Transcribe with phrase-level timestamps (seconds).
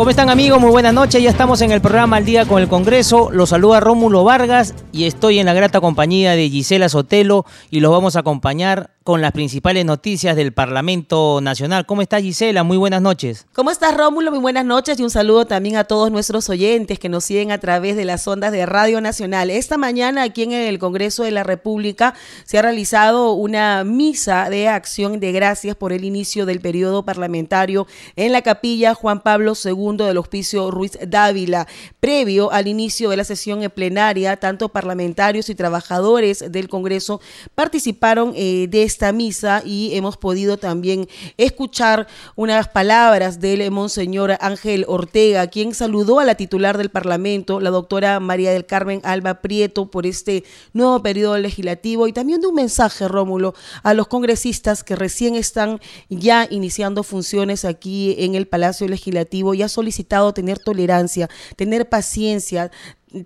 [0.00, 0.58] ¿Cómo están amigos?
[0.58, 1.22] Muy buenas noches.
[1.22, 3.28] Ya estamos en el programa Al Día con el Congreso.
[3.30, 7.92] Los saluda Rómulo Vargas y estoy en la grata compañía de Gisela Sotelo y los
[7.92, 11.84] vamos a acompañar con las principales noticias del Parlamento Nacional.
[11.84, 12.62] ¿Cómo está Gisela?
[12.62, 13.46] Muy buenas noches.
[13.52, 14.30] ¿Cómo estás Rómulo?
[14.30, 17.58] Muy buenas noches y un saludo también a todos nuestros oyentes que nos siguen a
[17.58, 19.50] través de las ondas de Radio Nacional.
[19.50, 24.68] Esta mañana aquí en el Congreso de la República se ha realizado una misa de
[24.68, 27.86] acción de gracias por el inicio del periodo parlamentario
[28.16, 31.66] en la capilla Juan Pablo II del Hospicio Ruiz Dávila.
[32.00, 37.20] Previo al inicio de la sesión plenaria, tanto parlamentarios y trabajadores del Congreso
[37.54, 44.84] participaron eh, de esta misa y hemos podido también escuchar unas palabras del Monseñor Ángel
[44.88, 49.90] Ortega, quien saludó a la titular del Parlamento, la doctora María del Carmen Alba Prieto,
[49.90, 54.96] por este nuevo periodo legislativo y también de un mensaje, Rómulo, a los congresistas que
[54.96, 61.28] recién están ya iniciando funciones aquí en el Palacio Legislativo y ha solicitado tener tolerancia,
[61.56, 62.70] tener paciencia,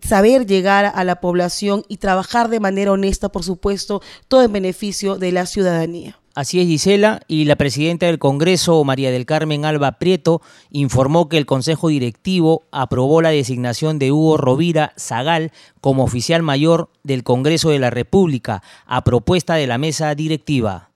[0.02, 5.16] saber llegar a la población y trabajar de manera honesta, por supuesto, todo en beneficio
[5.16, 6.18] de la ciudadanía.
[6.36, 11.38] Así es, Gisela, y la presidenta del Congreso, María del Carmen Alba Prieto, informó que
[11.38, 17.70] el Consejo Directivo aprobó la designación de Hugo Rovira Zagal como oficial mayor del Congreso
[17.70, 20.90] de la República, a propuesta de la mesa directiva.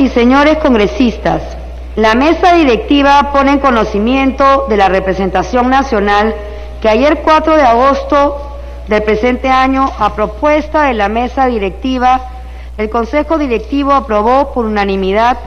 [0.00, 1.56] Y señores congresistas,
[1.96, 6.34] la mesa directiva pone en conocimiento de la representación nacional
[6.80, 8.56] que ayer 4 de agosto
[8.88, 12.20] del presente año, a propuesta de la mesa directiva,
[12.78, 15.38] el Consejo Directivo aprobó por unanimidad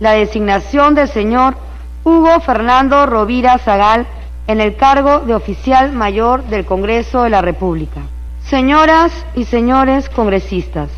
[0.00, 1.54] la designación del señor
[2.02, 4.06] Hugo Fernando Rovira Zagal
[4.48, 8.00] en el cargo de oficial mayor del Congreso de la República.
[8.44, 10.90] Señoras y señores congresistas,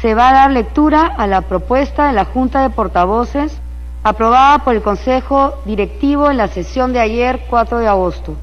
[0.00, 3.60] se va a dar lectura a la propuesta de la Junta de Portavoces
[4.04, 8.36] aprobada por el Consejo Directivo en la sesión de ayer 4 de agosto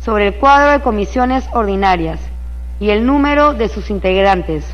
[0.00, 2.20] sobre el cuadro de comisiones ordinarias
[2.80, 4.64] y el número de sus integrantes,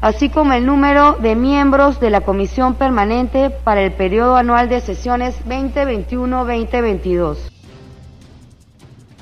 [0.00, 4.80] así como el número de miembros de la Comisión Permanente para el periodo anual de
[4.80, 7.51] sesiones 2021-2022.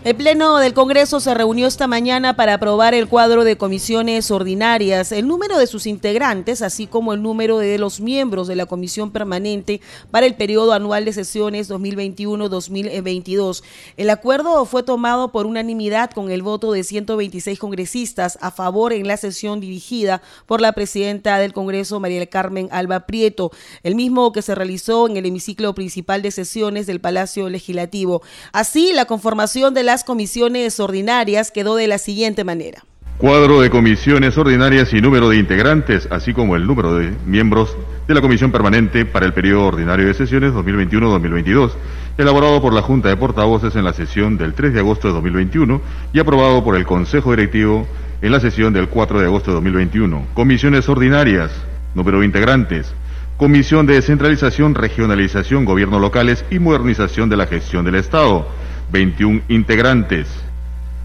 [0.03, 5.12] El Pleno del Congreso se reunió esta mañana para aprobar el cuadro de comisiones ordinarias,
[5.12, 9.11] el número de sus integrantes, así como el número de los miembros de la Comisión
[9.11, 13.62] Permanente para el periodo anual de sesiones 2021-2022.
[13.99, 19.06] El acuerdo fue tomado por unanimidad con el voto de 126 congresistas a favor en
[19.06, 23.50] la sesión dirigida por la presidenta del Congreso, María Carmen Alba Prieto,
[23.82, 28.22] el mismo que se realizó en el hemiciclo principal de sesiones del Palacio Legislativo.
[28.55, 32.84] Así, la conformación de la las comisiones ordinarias quedó de la siguiente manera.
[33.18, 38.14] Cuadro de comisiones ordinarias y número de integrantes, así como el número de miembros de
[38.14, 41.72] la Comisión Permanente para el periodo ordinario de sesiones 2021-2022,
[42.18, 45.80] elaborado por la Junta de Portavoces en la sesión del 3 de agosto de 2021
[46.12, 47.84] y aprobado por el Consejo Directivo
[48.22, 50.26] en la sesión del 4 de agosto de 2021.
[50.34, 51.50] Comisiones ordinarias,
[51.96, 52.94] número de integrantes,
[53.36, 58.46] Comisión de Descentralización, Regionalización, Gobiernos Locales y Modernización de la Gestión del Estado
[58.92, 60.28] 21 integrantes.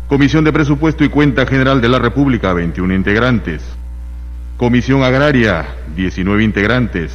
[0.08, 3.64] Comisión de Presupuesto y Cuenta General de la República, 21 integrantes.
[4.58, 5.66] Comisión Agraria,
[5.96, 7.12] 19 integrantes.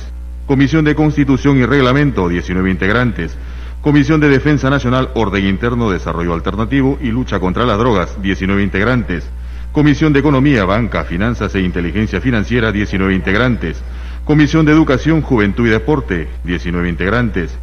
[0.47, 3.37] Comisión de Constitución y Reglamento, 19 integrantes.
[3.81, 9.29] Comisión de Defensa Nacional, Orden Interno, Desarrollo Alternativo y Lucha contra las Drogas, 19 integrantes.
[9.73, 13.81] Comisión de Economía, Banca, Finanzas e Inteligencia Financiera, 19 integrantes.
[14.25, 17.57] Comisión de Educación, Juventud y Deporte, 19 integrantes.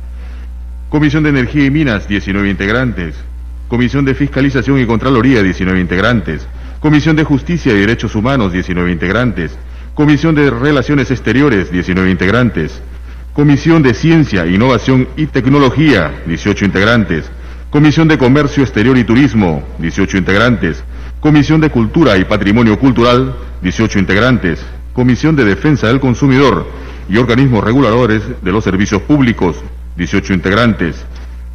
[0.90, 3.13] Comisión de Energía y Minas, 19 integrantes.
[3.68, 6.48] Comisión de Fiscalización y Contraloría, 19 integrantes.
[6.80, 9.57] Comisión de Justicia y Derechos Humanos, 19 integrantes.
[9.94, 12.81] Comisión de Relaciones Exteriores, 19 integrantes.
[13.34, 17.30] Comisión de Ciencia, Innovación y Tecnología, 18 integrantes.
[17.69, 20.81] Comisión de Comercio Exterior y Turismo, 18 integrantes.
[21.19, 24.66] Comisión de Cultura y Patrimonio Cultural, 18 integrantes.
[24.94, 26.66] Comisión de Defensa del Consumidor
[27.10, 29.57] y organismos reguladores de los servicios públicos,
[29.98, 30.96] 18 integrantes.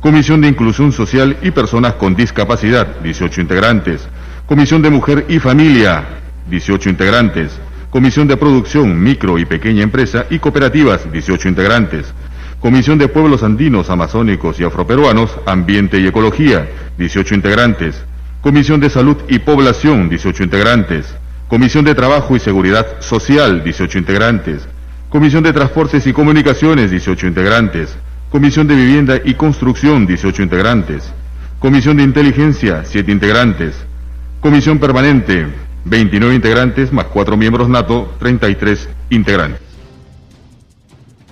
[0.00, 4.09] Comisión de Inclusión Social y Personas con Discapacidad, 18 integrantes.
[4.47, 6.05] Comisión de Mujer y Familia,
[6.50, 7.53] 18 integrantes.
[7.89, 12.12] Comisión de Producción, Micro y Pequeña Empresa y Cooperativas, 18 integrantes.
[12.59, 16.69] Comisión de Pueblos Andinos, Amazónicos y Afroperuanos, Ambiente y Ecología,
[16.99, 18.03] 18 integrantes.
[18.41, 21.15] Comisión de Salud y Población, 18 integrantes.
[21.47, 24.67] Comisión de Trabajo y Seguridad Social, 18 integrantes.
[25.11, 27.97] Comisión de Transportes y Comunicaciones, 18 integrantes.
[28.32, 31.12] Comisión de Vivienda y Construcción, 18 integrantes.
[31.58, 33.76] Comisión de Inteligencia, 7 integrantes.
[34.40, 35.49] Comisión Permanente,
[35.84, 39.71] 29 integrantes más 4 miembros NATO, 33 integrantes.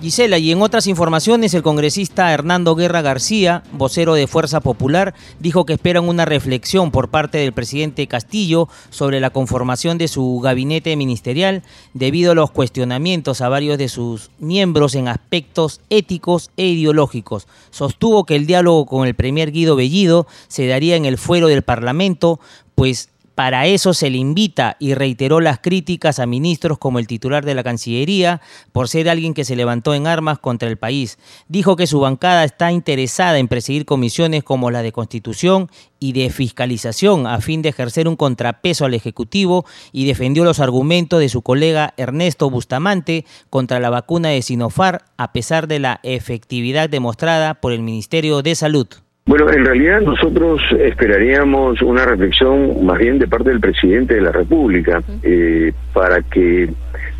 [0.01, 5.63] Gisela, y en otras informaciones, el congresista Hernando Guerra García, vocero de Fuerza Popular, dijo
[5.63, 10.95] que esperan una reflexión por parte del presidente Castillo sobre la conformación de su gabinete
[10.95, 11.61] ministerial
[11.93, 17.47] debido a los cuestionamientos a varios de sus miembros en aspectos éticos e ideológicos.
[17.69, 21.61] Sostuvo que el diálogo con el premier Guido Bellido se daría en el fuero del
[21.61, 22.39] Parlamento,
[22.73, 23.09] pues
[23.41, 27.55] para eso se le invita y reiteró las críticas a ministros como el titular de
[27.55, 28.39] la Cancillería
[28.71, 31.17] por ser alguien que se levantó en armas contra el país.
[31.47, 36.29] Dijo que su bancada está interesada en presidir comisiones como la de Constitución y de
[36.29, 41.41] Fiscalización a fin de ejercer un contrapeso al Ejecutivo y defendió los argumentos de su
[41.41, 47.71] colega Ernesto Bustamante contra la vacuna de Sinofar a pesar de la efectividad demostrada por
[47.71, 48.87] el Ministerio de Salud.
[49.25, 54.31] Bueno, en realidad nosotros esperaríamos una reflexión más bien de parte del presidente de la
[54.31, 56.69] República eh, para que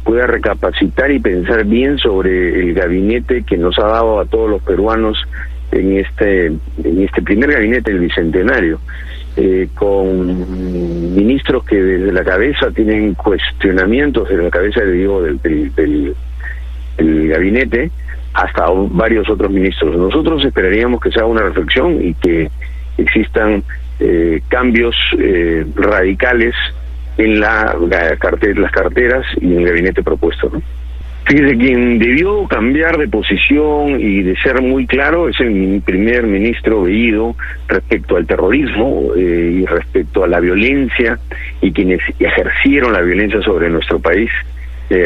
[0.03, 4.63] pueda recapacitar y pensar bien sobre el gabinete que nos ha dado a todos los
[4.63, 5.15] peruanos
[5.71, 8.79] en este en este primer gabinete del bicentenario.
[9.37, 16.13] Eh, con ministros que desde la cabeza tienen cuestionamientos desde la cabeza digo del, del,
[16.97, 17.91] del gabinete
[18.33, 19.95] hasta varios otros ministros.
[19.95, 22.49] Nosotros esperaríamos que se haga una reflexión y que
[22.97, 23.63] existan
[23.99, 26.55] eh, cambios eh, radicales
[27.17, 30.49] en la, las carteras y en el gabinete propuesto.
[30.51, 30.61] ¿no?
[31.25, 36.83] Fíjese, quien debió cambiar de posición y de ser muy claro es el primer ministro
[36.83, 37.35] Bellido
[37.67, 41.19] respecto al terrorismo eh, y respecto a la violencia
[41.61, 44.31] y quienes ejercieron la violencia sobre nuestro país,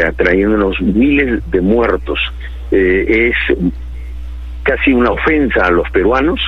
[0.07, 2.19] atrayéndonos miles de muertos.
[2.77, 3.57] Eh, es
[4.63, 6.42] casi una ofensa a los peruanos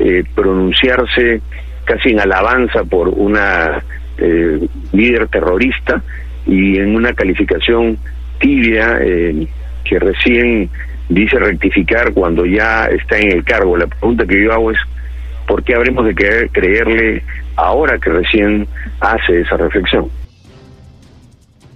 [0.00, 1.40] eh, pronunciarse
[1.84, 3.80] casi en alabanza por una
[4.18, 6.02] eh, líder terrorista
[6.44, 7.98] y en una calificación
[8.40, 10.68] tibia que recién
[11.08, 13.76] dice rectificar cuando ya está en el cargo.
[13.76, 14.78] La pregunta que yo hago es,
[15.46, 17.22] ¿por qué habremos de creerle
[17.54, 18.66] ahora que recién
[19.00, 20.08] hace esa reflexión?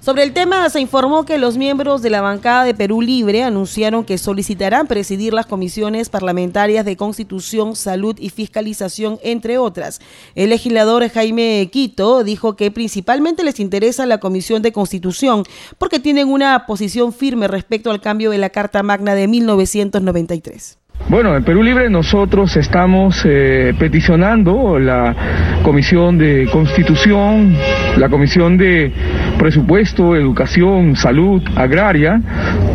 [0.05, 4.05] Sobre el tema se informó que los miembros de la bancada de Perú Libre anunciaron
[4.05, 10.03] que solicitarán presidir las comisiones parlamentarias de Constitución, Salud y Fiscalización, entre otras.
[10.35, 15.43] El legislador Jaime Quito dijo que principalmente les interesa la Comisión de Constitución
[15.79, 20.84] porque tienen una posición firme respecto al cambio de la Carta Magna de 1993.
[21.09, 25.15] Bueno, en Perú Libre nosotros estamos eh, peticionando la
[25.63, 27.55] Comisión de Constitución,
[27.99, 28.91] la Comisión de
[29.39, 32.21] Presupuesto, Educación, Salud, Agraria,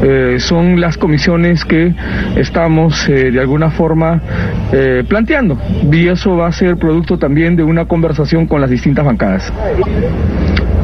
[0.04, 1.94] eh, son las comisiones que
[2.36, 4.22] estamos eh, de alguna forma
[5.08, 5.58] planteando
[5.92, 9.52] y eso va a ser producto también de una conversación con las distintas bancadas.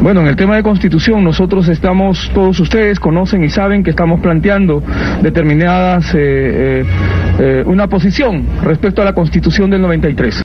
[0.06, 4.19] Bueno, en el tema de constitución, nosotros estamos, todos ustedes conocen y saben que estamos
[4.19, 4.84] planteando
[5.24, 6.86] determinadas, eh, eh,
[7.40, 10.44] eh, una posición respecto a la constitución del 93.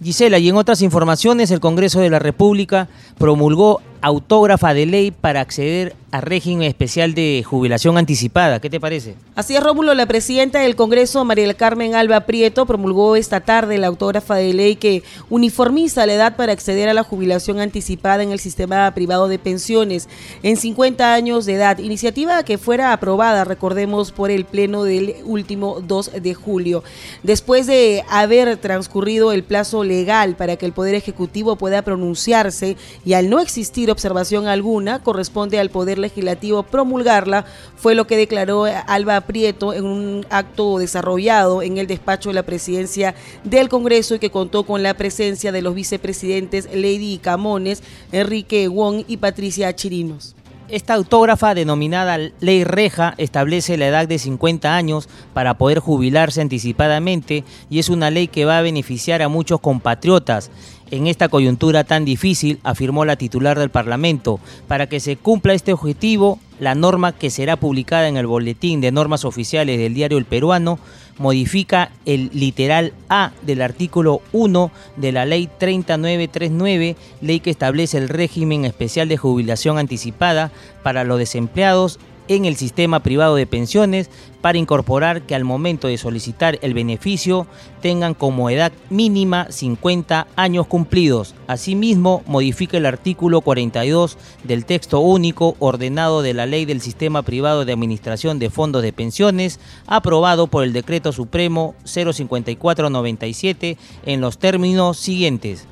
[0.00, 2.86] Gisela, y en otras informaciones, el Congreso de la República
[3.18, 8.60] promulgó autógrafa de ley para acceder a régimen especial de jubilación anticipada.
[8.60, 9.14] ¿Qué te parece?
[9.36, 9.94] Así es, Rómulo.
[9.94, 14.76] La presidenta del Congreso, María Carmen Alba Prieto, promulgó esta tarde la autógrafa de ley
[14.76, 19.38] que uniformiza la edad para acceder a la jubilación anticipada en el sistema privado de
[19.38, 20.08] pensiones
[20.42, 21.78] en 50 años de edad.
[21.78, 26.82] Iniciativa que fuera aprobada, recordemos, por el Pleno del último 2 de julio.
[27.22, 33.12] Después de haber transcurrido el plazo legal para que el Poder Ejecutivo pueda pronunciarse y
[33.12, 37.44] al no existir observación alguna, corresponde al Poder Legislativo promulgarla,
[37.76, 42.44] fue lo que declaró Alba Prieto en un acto desarrollado en el despacho de la
[42.44, 47.82] presidencia del Congreso y que contó con la presencia de los vicepresidentes Lady Camones,
[48.12, 50.34] Enrique Wong y Patricia Chirinos.
[50.70, 57.42] Esta autógrafa denominada Ley Reja establece la edad de 50 años para poder jubilarse anticipadamente
[57.68, 60.52] y es una ley que va a beneficiar a muchos compatriotas
[60.90, 64.40] en esta coyuntura tan difícil, afirmó la titular del Parlamento.
[64.68, 68.92] Para que se cumpla este objetivo, la norma que será publicada en el Boletín de
[68.92, 70.78] Normas Oficiales del Diario El Peruano
[71.18, 78.08] modifica el literal A del artículo 1 de la Ley 3939, ley que establece el
[78.08, 80.50] régimen especial de jubilación anticipada
[80.82, 81.98] para los desempleados
[82.30, 84.08] en el sistema privado de pensiones
[84.40, 87.48] para incorporar que al momento de solicitar el beneficio
[87.82, 91.34] tengan como edad mínima 50 años cumplidos.
[91.48, 97.64] Asimismo, modifica el artículo 42 del texto único ordenado de la Ley del Sistema Privado
[97.64, 99.58] de Administración de Fondos de Pensiones,
[99.88, 105.66] aprobado por el Decreto Supremo 05497 en los términos siguientes.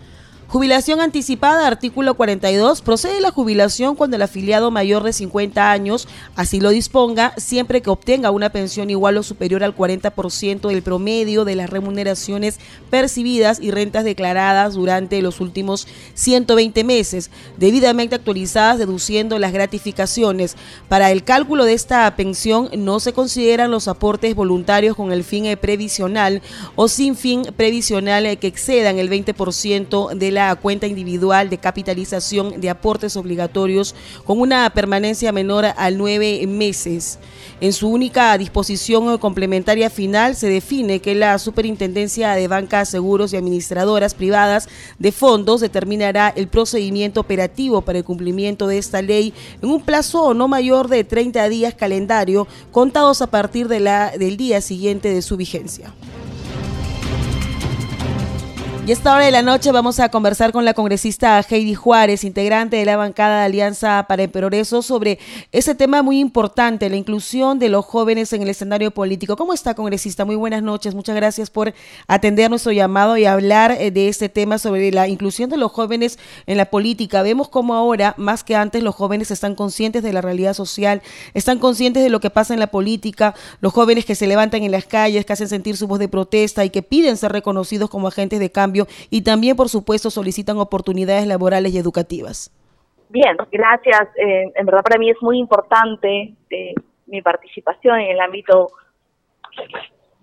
[0.51, 2.81] Jubilación anticipada, artículo 42.
[2.81, 7.91] Procede la jubilación cuando el afiliado mayor de 50 años así lo disponga, siempre que
[7.91, 13.73] obtenga una pensión igual o superior al 40% del promedio de las remuneraciones percibidas y
[13.73, 20.57] rentas declaradas durante los últimos 120 meses, debidamente actualizadas deduciendo las gratificaciones.
[20.89, 25.45] Para el cálculo de esta pensión no se consideran los aportes voluntarios con el fin
[25.61, 26.41] previsional
[26.75, 32.61] o sin fin previsional que excedan el 20% de la la cuenta individual de capitalización
[32.61, 37.19] de aportes obligatorios con una permanencia menor a nueve meses.
[37.61, 43.37] En su única disposición complementaria final se define que la Superintendencia de Bancas, Seguros y
[43.37, 44.69] Administradoras Privadas
[45.01, 50.35] de Fondos determinará el procedimiento operativo para el cumplimiento de esta ley en un plazo
[50.35, 55.93] no mayor de 30 días calendario contados a partir del día siguiente de su vigencia.
[58.89, 62.79] Y esta hora de la noche vamos a conversar con la congresista Heidi Juárez, integrante
[62.79, 65.19] de la bancada de Alianza para el Progreso, sobre
[65.53, 69.37] ese tema muy importante, la inclusión de los jóvenes en el escenario político.
[69.37, 70.25] ¿Cómo está, congresista?
[70.25, 70.95] Muy buenas noches.
[70.95, 71.75] Muchas gracias por
[72.07, 76.19] atender nuestro llamado y hablar eh, de este tema sobre la inclusión de los jóvenes
[76.47, 77.21] en la política.
[77.21, 81.03] Vemos cómo ahora, más que antes, los jóvenes están conscientes de la realidad social,
[81.35, 84.73] están conscientes de lo que pasa en la política, los jóvenes que se levantan en
[84.73, 88.09] las calles, que hacen sentir su voz de protesta y que piden ser reconocidos como
[88.09, 88.78] agentes de cambio
[89.11, 92.53] y también, por supuesto, solicitan oportunidades laborales y educativas.
[93.09, 94.09] Bien, gracias.
[94.17, 96.75] Eh, en verdad para mí es muy importante eh,
[97.07, 98.69] mi participación en el ámbito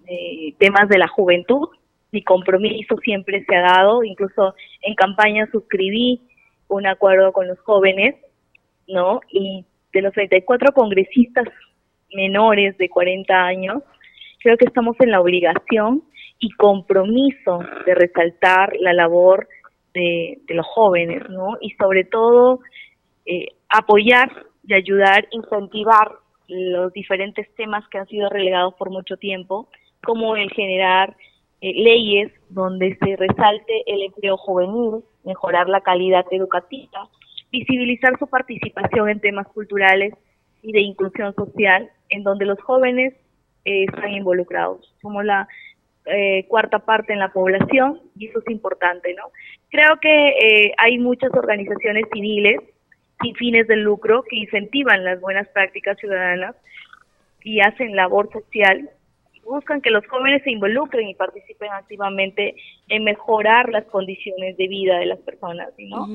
[0.06, 1.70] de temas de la juventud.
[2.12, 6.22] Mi compromiso siempre se ha dado, incluso en campaña suscribí
[6.68, 8.16] un acuerdo con los jóvenes,
[8.88, 9.20] ¿no?
[9.30, 11.48] Y de los 34 congresistas
[12.14, 13.84] menores de 40 años,
[14.42, 16.04] creo que estamos en la obligación
[16.40, 19.48] y compromiso de resaltar la labor
[19.94, 21.58] de, los jóvenes, ¿no?
[21.62, 22.60] Y sobre todo
[23.26, 24.30] eh, apoyar
[24.68, 26.12] y ayudar, incentivar
[26.48, 29.68] los diferentes temas que han sido relegados por mucho tiempo,
[30.04, 31.16] como el generar
[31.62, 37.10] eh, leyes donde se resalte el empleo juvenil, mejorar la calidad educativa,
[37.52, 40.14] visibilizar su participación en temas culturales
[40.62, 43.14] y de inclusión social, en donde los jóvenes
[43.66, 44.94] eh, están involucrados.
[45.02, 45.48] Somos la
[46.06, 49.32] eh, cuarta parte en la población y eso es importante, ¿no?
[49.70, 52.60] Creo que eh, hay muchas organizaciones civiles
[53.22, 56.56] sin fines de lucro que incentivan las buenas prácticas ciudadanas
[57.44, 58.90] y hacen labor social
[59.46, 62.56] buscan que los jóvenes se involucren y participen activamente
[62.90, 66.08] en mejorar las condiciones de vida de las personas, ¿no?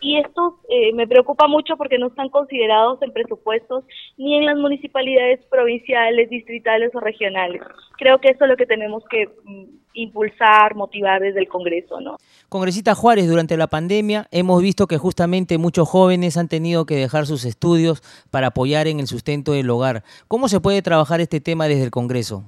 [0.00, 3.84] Y esto eh, me preocupa mucho porque no están considerados en presupuestos
[4.16, 7.62] ni en las municipalidades provinciales, distritales o regionales.
[7.98, 9.64] Creo que eso es lo que tenemos que mm,
[9.94, 12.16] impulsar, motivar desde el Congreso, ¿no?
[12.48, 17.26] Congresista Juárez, durante la pandemia hemos visto que justamente muchos jóvenes han tenido que dejar
[17.26, 20.04] sus estudios para apoyar en el sustento del hogar.
[20.28, 22.44] ¿Cómo se puede trabajar este tema desde el Congreso?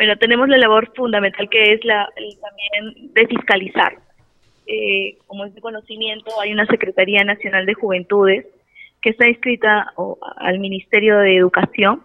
[0.00, 3.98] Bueno, tenemos la labor fundamental que es la también de fiscalizar.
[4.66, 8.46] Eh, como es de conocimiento, hay una Secretaría Nacional de Juventudes
[9.02, 9.92] que está inscrita
[10.38, 12.00] al Ministerio de Educación,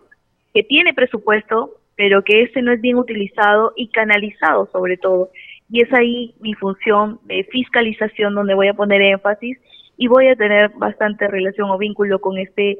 [0.53, 5.29] que tiene presupuesto, pero que ese no es bien utilizado y canalizado sobre todo.
[5.69, 9.57] Y es ahí mi función de fiscalización donde voy a poner énfasis
[9.95, 12.77] y voy a tener bastante relación o vínculo con este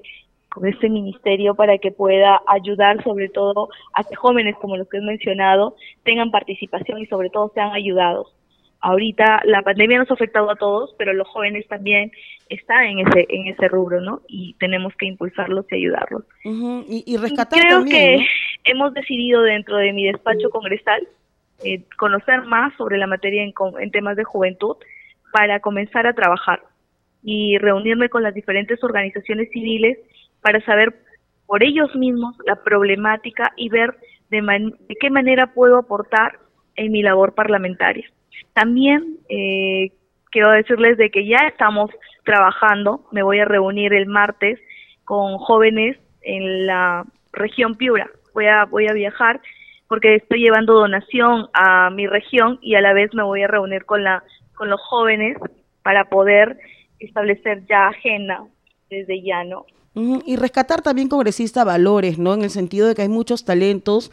[0.55, 5.00] con este ministerio para que pueda ayudar sobre todo a que jóvenes como los que
[5.00, 8.33] he mencionado tengan participación y sobre todo sean ayudados.
[8.79, 12.09] Ahorita la pandemia nos ha afectado a todos, pero los jóvenes también
[12.47, 14.21] están en ese en ese rubro, ¿no?
[14.29, 16.24] Y tenemos que impulsarlos y ayudarlos.
[16.88, 18.25] y, rescatar Creo que
[18.63, 21.05] hemos decidido dentro de mi despacho congresal
[21.65, 24.77] eh, conocer más sobre la materia en, en temas de juventud
[25.33, 26.62] para comenzar a trabajar
[27.24, 29.97] y reunirme con las diferentes organizaciones civiles
[30.46, 30.94] para saber
[31.48, 33.96] por ellos mismos la problemática y ver
[34.30, 36.38] de, de qué manera puedo aportar
[36.75, 38.08] en mi labor parlamentaria.
[38.54, 39.92] También eh,
[40.30, 41.90] quiero decirles de que ya estamos
[42.24, 44.60] trabajando, me voy a reunir el martes
[45.04, 48.08] con jóvenes en la región Piura.
[48.36, 49.42] Voy a, voy a viajar
[49.88, 53.84] porque estoy llevando donación a mi región y a la vez me voy a reunir
[53.86, 54.22] con, la,
[54.54, 55.38] con los jóvenes
[55.82, 56.60] para poder
[57.00, 58.44] establecer ya agenda
[58.92, 59.66] desde ya, ¿no?
[59.96, 62.34] Y rescatar también, congresista, valores, ¿no?
[62.34, 64.12] En el sentido de que hay muchos talentos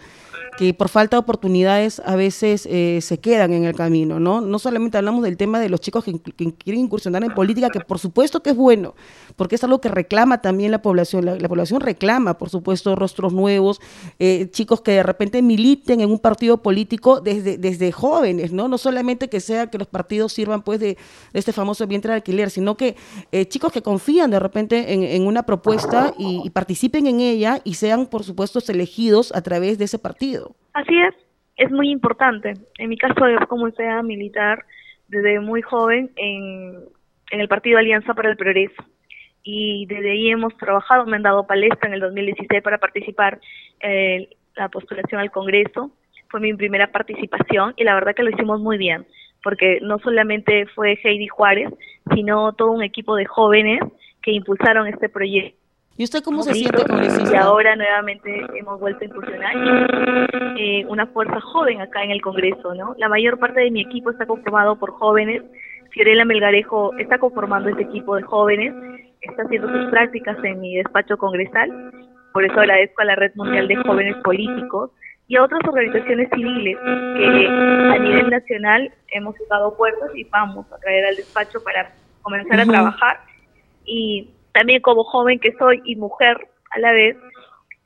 [0.59, 4.41] que por falta de oportunidades a veces eh, se quedan en el camino, ¿no?
[4.41, 6.13] No solamente hablamos del tema de los chicos que,
[6.53, 8.95] quieren incursionar en política, que por supuesto que es bueno,
[9.37, 11.25] porque es algo que reclama también la población.
[11.25, 13.81] La, población reclama, por supuesto, rostros nuevos,
[14.19, 18.69] eh, chicos que de repente militen en un partido político desde, desde jóvenes, ¿no?
[18.69, 20.99] No solamente que sea que los partidos sirvan pues de,
[21.33, 22.97] este famoso vientre de alquiler, sino que
[23.33, 25.72] eh, chicos que confían de repente en, una propuesta
[26.19, 30.55] y participen en ella y sean, por supuesto, elegidos a través de ese partido.
[30.73, 31.15] Así es,
[31.57, 32.55] es muy importante.
[32.79, 34.65] En mi caso, yo comencé a militar
[35.09, 36.75] desde muy joven en,
[37.31, 38.83] el Partido Alianza para el Progreso
[39.43, 43.41] y desde ahí hemos trabajado, me han dado palestra en el 2016 para participar
[43.81, 45.91] en la postulación al Congreso.
[46.29, 49.07] Fue mi primera participación y la verdad que lo hicimos muy bien,
[49.43, 51.71] porque no solamente fue Heidi Juárez,
[52.15, 53.81] sino todo un equipo de jóvenes
[54.23, 55.62] que impulsaron este proyecto
[55.97, 57.33] ¿Y usted cómo se siente congresista?
[57.33, 59.55] Y ahora nuevamente hemos vuelto a incursionar
[60.59, 62.95] eh, una fuerza joven acá en el Congreso, ¿no?
[62.99, 65.43] La mayor parte de mi equipo está conformado por jóvenes.
[65.91, 68.75] Fiorella Melgarejo está conformando este equipo de jóvenes,
[69.21, 71.71] está haciendo sus prácticas en mi despacho congresal.
[72.33, 74.91] Por eso agradezco a la Red Mundial de Jóvenes Políticos
[75.29, 80.79] y a otras organizaciones civiles que a nivel nacional hemos dado puertas y vamos a
[80.79, 81.91] traer al despacho para
[82.23, 83.21] comenzar a trabajar.
[83.85, 87.17] Y también como joven que soy y mujer a la vez,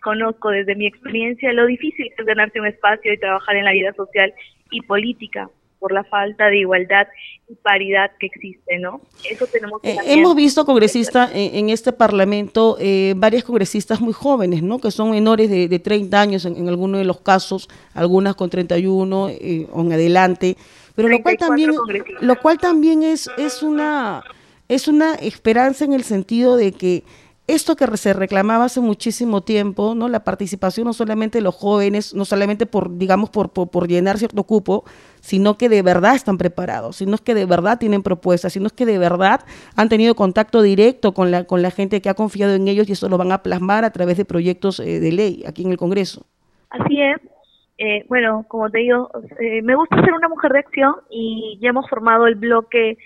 [0.03, 3.73] conozco desde mi experiencia lo difícil que es ganarse un espacio y trabajar en la
[3.73, 4.33] vida social
[4.71, 7.07] y política por la falta de igualdad
[7.49, 9.01] y paridad que existe, ¿no?
[9.29, 14.63] Eso tenemos que eh, Hemos visto congresistas en, este parlamento, eh, varias congresistas muy jóvenes,
[14.63, 14.79] ¿no?
[14.79, 19.67] Que son menores de, 30 años en, algunos de los casos, algunas con 31 eh,
[19.71, 20.57] o en adelante,
[20.95, 21.73] pero lo cual también,
[22.21, 24.25] lo cual también es, es una
[24.69, 27.05] es una esperanza en el sentido de que
[27.49, 30.09] esto que se reclamaba hace muchísimo tiempo, ¿no?
[30.09, 34.43] La participación no solamente de los jóvenes, no solamente por, digamos, por, por, llenar cierto
[34.43, 34.85] cupo,
[35.21, 38.99] sino que de verdad están preparados, sino que de verdad tienen propuestas, sino que de
[38.99, 39.43] verdad
[39.77, 42.93] han tenido contacto directo con la, con la gente que ha confiado en ellos y
[42.93, 45.77] eso lo van a plasmar a través de proyectos eh, de ley aquí en el
[45.77, 46.27] Congreso.
[46.71, 47.17] Así es.
[47.79, 51.69] Eh, bueno, como te digo, eh, me gusta ser una mujer de acción y ya
[51.69, 52.99] hemos formado el bloque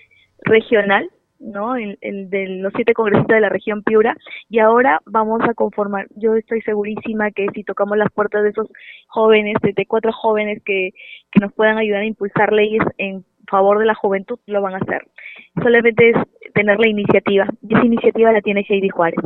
[0.45, 1.75] regional ¿no?
[1.77, 1.99] El,
[2.31, 4.17] de los siete congresistas de la región Piura
[4.49, 6.07] y ahora vamos a conformar.
[6.15, 8.69] Yo estoy segurísima que si tocamos las puertas de esos
[9.09, 10.91] jóvenes, de cuatro jóvenes que,
[11.33, 14.79] que nos puedan ayudar a impulsar leyes en favor de la juventud, lo van a
[14.79, 15.09] hacer.
[15.63, 16.17] Solamente es
[16.55, 19.21] tener la iniciativa y esa iniciativa la tiene Heidi Juárez.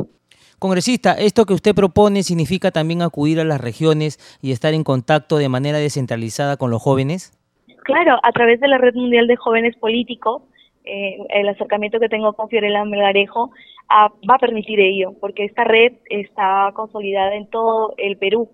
[0.57, 5.37] Congresista, ¿esto que usted propone significa también acudir a las regiones y estar en contacto
[5.37, 7.37] de manera descentralizada con los jóvenes?
[7.83, 10.43] Claro, a través de la Red Mundial de Jóvenes Políticos
[10.85, 13.51] eh, el acercamiento que tengo con Fiorella Melgarejo
[13.89, 18.49] ah, va a permitir ello, porque esta red está consolidada en todo el Perú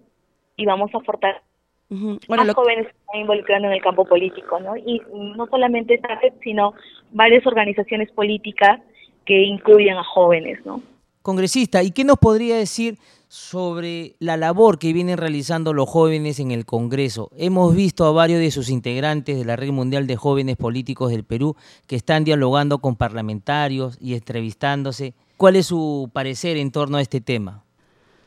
[0.55, 1.41] y vamos a fortalecer
[1.89, 4.77] bueno, más jóvenes que están involucrando en el campo político, ¿no?
[4.77, 6.73] Y no solamente esta red, sino
[7.11, 8.79] varias organizaciones políticas
[9.25, 10.81] que incluyen a jóvenes, ¿no?
[11.21, 12.95] Congresista, ¿y qué nos podría decir
[13.31, 17.29] sobre la labor que vienen realizando los jóvenes en el Congreso.
[17.37, 21.23] Hemos visto a varios de sus integrantes de la Red Mundial de Jóvenes Políticos del
[21.23, 21.55] Perú
[21.87, 25.13] que están dialogando con parlamentarios y entrevistándose.
[25.37, 27.63] ¿Cuál es su parecer en torno a este tema?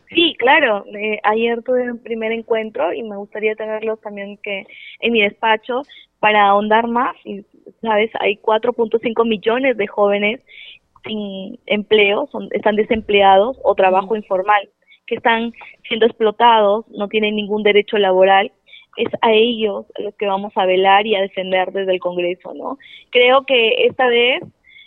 [0.08, 0.86] Sí, claro.
[0.86, 4.64] Eh, ayer tuve un primer encuentro y me gustaría tenerlos también que
[5.00, 5.82] en mi despacho
[6.18, 7.14] para ahondar más.
[7.26, 7.44] Y,
[7.82, 10.40] Sabes, hay 4.5 millones de jóvenes
[11.04, 14.70] sin empleo, son, están desempleados o trabajo informal
[15.06, 15.52] que están
[15.88, 18.52] siendo explotados, no tienen ningún derecho laboral,
[18.96, 22.54] es a ellos a los que vamos a velar y a defender desde el Congreso,
[22.54, 22.78] ¿no?
[23.10, 24.42] Creo que esta vez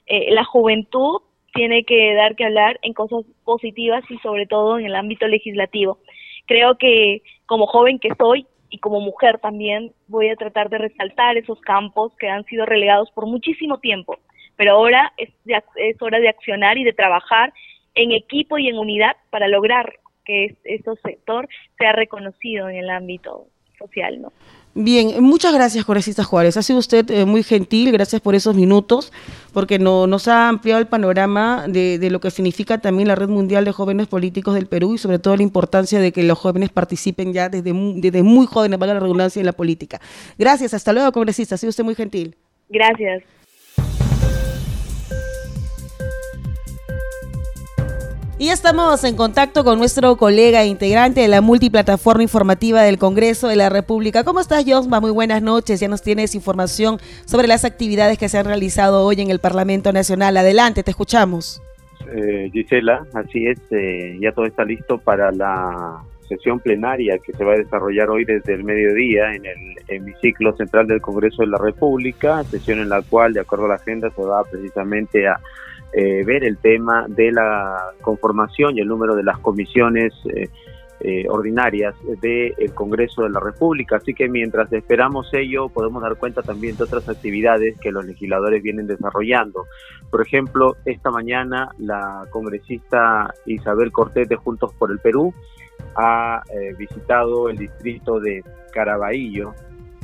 [0.05, 1.21] eh, la juventud
[1.53, 5.99] tiene que dar que hablar en cosas positivas y sobre todo en el ámbito legislativo.
[6.45, 11.37] Creo que como joven que soy y como mujer también voy a tratar de resaltar
[11.37, 14.19] esos campos que han sido relegados por muchísimo tiempo,
[14.55, 15.29] pero ahora es,
[15.75, 17.53] es hora de accionar y de trabajar
[17.95, 19.93] en equipo y en unidad para lograr
[20.27, 21.47] que ese sector
[21.79, 23.47] sea reconocido en el ámbito
[23.79, 24.33] social, ¿no?
[24.79, 26.55] Bien, muchas gracias, Congresista Juárez.
[26.55, 29.11] Ha sido usted eh, muy gentil, gracias por esos minutos,
[29.51, 33.29] porque no, nos ha ampliado el panorama de, de, lo que significa también la Red
[33.29, 36.69] Mundial de Jóvenes Políticos del Perú y sobre todo la importancia de que los jóvenes
[36.69, 39.99] participen ya desde, desde muy jóvenes, valga la redundancia, en la política.
[40.37, 41.55] Gracias, hasta luego, congresista.
[41.55, 42.35] Ha sido usted muy gentil.
[42.69, 43.23] Gracias.
[48.39, 53.47] Y estamos en contacto con nuestro colega e integrante de la multiplataforma informativa del Congreso
[53.47, 54.23] de la República.
[54.23, 54.99] ¿Cómo estás, Josma?
[54.99, 55.79] Muy buenas noches.
[55.79, 59.91] Ya nos tienes información sobre las actividades que se han realizado hoy en el Parlamento
[59.91, 60.37] Nacional.
[60.37, 61.63] Adelante, te escuchamos.
[62.13, 67.43] eh, Gisela, así es, eh, ya todo está listo para la sesión plenaria que se
[67.43, 71.57] va a desarrollar hoy desde el mediodía en el hemiciclo central del Congreso de la
[71.57, 75.39] República, sesión en la cual, de acuerdo a la agenda, se va precisamente a
[75.93, 80.49] eh, ver el tema de la conformación y el número de las comisiones eh,
[80.99, 83.97] eh, ordinarias del Congreso de la República.
[83.97, 88.63] Así que mientras esperamos ello, podemos dar cuenta también de otras actividades que los legisladores
[88.63, 89.65] vienen desarrollando.
[90.09, 95.31] Por ejemplo, esta mañana la congresista Isabel Cortés de Juntos por el Perú
[95.95, 99.53] ha eh, visitado el distrito de Caraballo.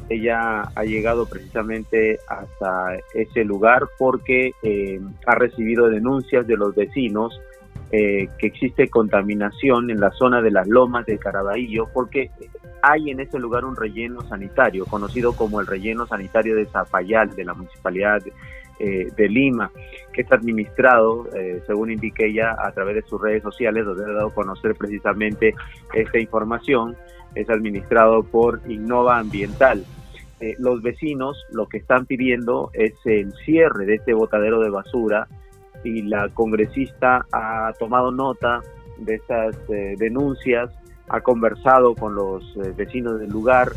[0.09, 7.39] Ella ha llegado precisamente hasta ese lugar porque eh, ha recibido denuncias de los vecinos
[7.91, 12.31] eh, que existe contaminación en la zona de las lomas de Caraballo porque
[12.81, 17.45] hay en ese lugar un relleno sanitario conocido como el relleno sanitario de Zapayal de
[17.45, 18.21] la municipalidad
[18.79, 19.71] eh, de Lima,
[20.11, 21.29] que es administrado,
[21.65, 25.55] según indique ella, a través de sus redes sociales, donde ha dado a conocer precisamente
[25.93, 26.97] esta información,
[27.35, 29.85] es administrado por Innova Ambiental.
[30.39, 35.27] Eh, los vecinos lo que están pidiendo es el cierre de este botadero de basura
[35.83, 38.61] y la congresista ha tomado nota
[38.97, 40.69] de estas denuncias,
[41.09, 43.73] ha conversado con los vecinos del lugar,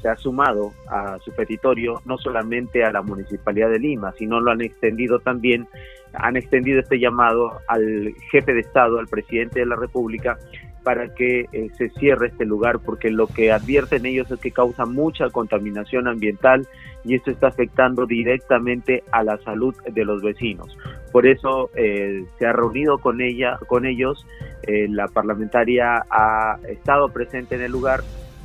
[0.00, 4.50] se ha sumado a su petitorio no solamente a la Municipalidad de Lima, sino lo
[4.50, 5.68] han extendido también,
[6.14, 10.38] han extendido este llamado al jefe de Estado, al presidente de la República,
[10.82, 14.86] para que eh, se cierre este lugar, porque lo que advierten ellos es que causa
[14.86, 16.66] mucha contaminación ambiental
[17.04, 20.76] y esto está afectando directamente a la salud de los vecinos.
[21.12, 24.26] Por eso eh, se ha reunido con ella, con ellos,
[24.62, 28.00] eh, la parlamentaria ha estado presente en el lugar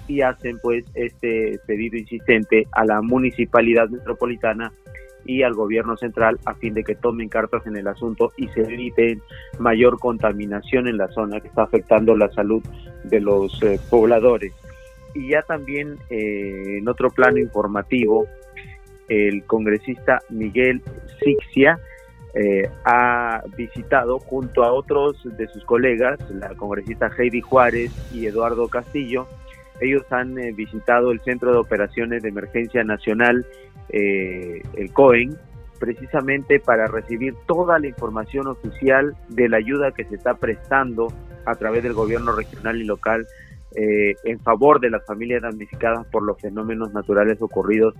[0.07, 4.71] y hacen pues este pedido insistente a la municipalidad metropolitana
[5.25, 8.61] y al gobierno central a fin de que tomen cartas en el asunto y se
[8.61, 9.19] evite
[9.59, 12.63] mayor contaminación en la zona que está afectando la salud
[13.03, 14.53] de los eh, pobladores.
[15.13, 18.27] Y ya también eh, en otro plano informativo,
[19.07, 20.81] el congresista Miguel
[21.23, 21.79] Sixia
[22.33, 28.67] eh, ha visitado junto a otros de sus colegas, la congresista Heidi Juárez y Eduardo
[28.67, 29.27] Castillo,
[29.81, 33.45] ellos han eh, visitado el Centro de Operaciones de Emergencia Nacional,
[33.89, 35.37] eh, el COEN,
[35.79, 41.07] precisamente para recibir toda la información oficial de la ayuda que se está prestando
[41.45, 43.27] a través del gobierno regional y local
[43.75, 47.93] eh, en favor de las familias damnificadas por los fenómenos naturales ocurridos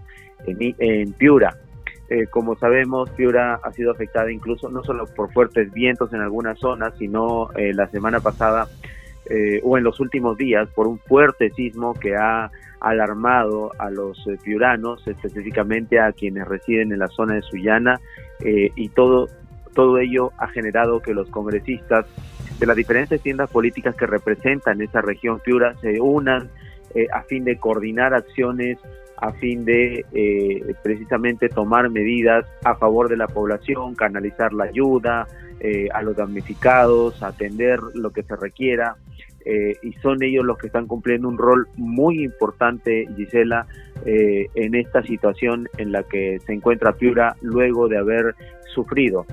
[0.48, 1.58] en, Piura.
[2.32, 6.94] como sabemos, Piura ha sido afectada incluso no solo por fuertes vientos en algunas zonas,
[6.98, 8.70] sino la semana pasada
[9.28, 14.18] eh, o en los últimos días por un fuerte sismo que ha alarmado a los
[14.28, 18.00] eh, piuranos, específicamente a quienes residen en la zona de Sullana,
[18.42, 19.28] eh, y todo,
[19.74, 22.06] todo ello ha generado que los congresistas
[22.60, 26.50] de las diferentes tiendas políticas que representan esa región Piura se unan
[27.12, 28.78] a fin de coordinar acciones
[29.26, 30.06] a fin de
[30.84, 35.28] precisamente tomar medidas a favor de la población, canalizar la ayuda
[35.94, 38.98] a los damnificados, atender lo que se requiera
[39.46, 43.68] eh, y son ellos los que están cumpliendo un rol muy importante, Gisela,
[44.04, 48.36] eh, en esta situación en la que se encuentra Piura luego de haber
[48.74, 49.28] sufrido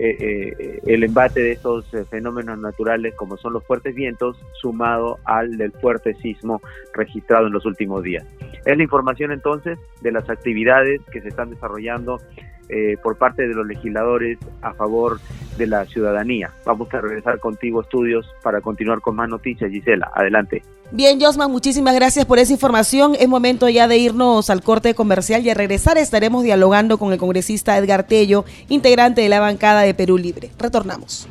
[0.00, 5.72] eh, el embate de estos fenómenos naturales como son los fuertes vientos sumado al del
[5.72, 6.60] fuerte sismo
[6.94, 8.24] registrado en los últimos días.
[8.64, 12.20] Es la información entonces de las actividades que se están desarrollando
[12.68, 15.18] eh, por parte de los legisladores a favor
[15.58, 16.52] de la ciudadanía.
[16.64, 19.70] Vamos a regresar contigo, estudios, para continuar con más noticias.
[19.70, 20.62] Gisela, adelante.
[20.90, 23.14] Bien, Josman, muchísimas gracias por esa información.
[23.18, 27.18] Es momento ya de irnos al corte comercial y a regresar estaremos dialogando con el
[27.18, 30.50] congresista Edgar Tello, integrante de la bancada de Perú Libre.
[30.58, 31.28] Retornamos.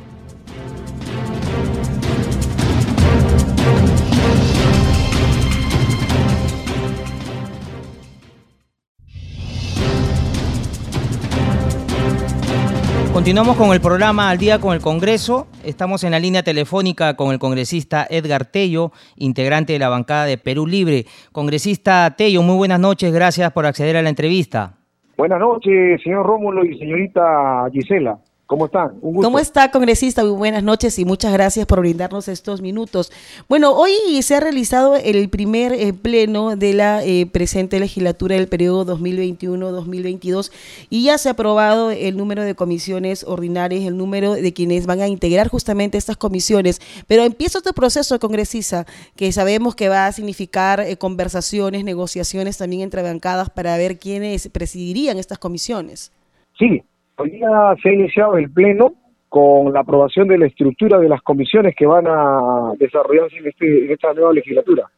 [13.18, 15.48] Continuamos con el programa Al día con el Congreso.
[15.64, 20.38] Estamos en la línea telefónica con el congresista Edgar Tello, integrante de la bancada de
[20.38, 21.04] Perú Libre.
[21.32, 24.76] Congresista Tello, muy buenas noches, gracias por acceder a la entrevista.
[25.16, 28.20] Buenas noches, señor Rómulo y señorita Gisela.
[28.48, 28.98] ¿Cómo están?
[29.00, 30.22] ¿Cómo está, congresista?
[30.24, 33.12] Muy buenas noches y muchas gracias por brindarnos estos minutos.
[33.46, 38.48] Bueno, hoy se ha realizado el primer eh, pleno de la eh, presente legislatura del
[38.48, 40.50] periodo 2021-2022
[40.88, 45.02] y ya se ha aprobado el número de comisiones ordinarias, el número de quienes van
[45.02, 46.80] a integrar justamente estas comisiones.
[47.06, 52.80] Pero empieza este proceso, congresista, que sabemos que va a significar eh, conversaciones, negociaciones también
[52.80, 56.12] entre bancadas para ver quiénes presidirían estas comisiones.
[56.58, 56.82] Sí,
[57.18, 57.48] Hoy día
[57.82, 58.94] se ha iniciado el pleno
[59.28, 63.84] con la aprobación de la estructura de las comisiones que van a desarrollarse en, este,
[63.84, 64.88] en esta nueva legislatura.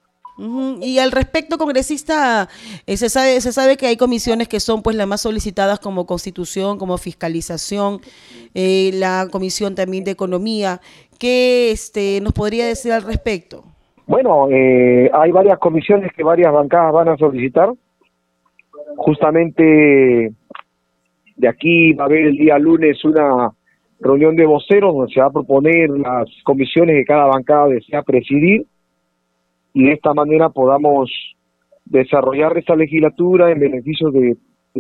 [0.80, 2.48] Y al respecto, congresista,
[2.86, 6.06] eh, se sabe se sabe que hay comisiones que son pues las más solicitadas como
[6.06, 8.00] constitución, como fiscalización,
[8.54, 10.80] eh, la comisión también de economía.
[11.18, 13.64] ¿Qué este, nos podría decir al respecto?
[14.06, 17.70] Bueno, eh, hay varias comisiones que varias bancadas van a solicitar.
[18.96, 20.32] Justamente
[21.40, 23.50] de aquí va a haber el día lunes una
[23.98, 28.66] reunión de voceros donde se va a proponer las comisiones que cada bancada desea presidir
[29.72, 31.10] y de esta manera podamos
[31.86, 34.36] desarrollar esta legislatura en beneficio de,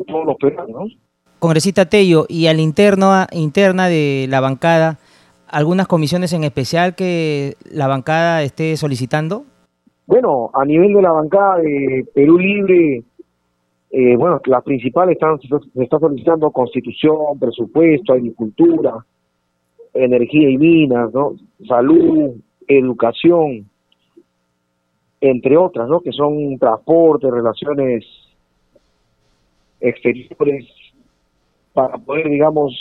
[0.06, 0.96] todos los peruanos.
[1.38, 4.98] Congresista Tello, y al interno interna de la bancada,
[5.48, 9.44] algunas comisiones en especial que la bancada esté solicitando?
[10.06, 13.02] Bueno, a nivel de la bancada de Perú Libre,
[13.90, 19.04] eh, bueno, las principales están, se está solicitando constitución, presupuesto, agricultura,
[19.92, 21.34] energía y minas, ¿no?
[21.66, 22.36] salud,
[22.68, 23.68] educación,
[25.20, 26.00] entre otras, ¿no?
[26.00, 28.04] Que son transporte, relaciones
[29.80, 30.66] exteriores,
[31.72, 32.72] para poder, digamos,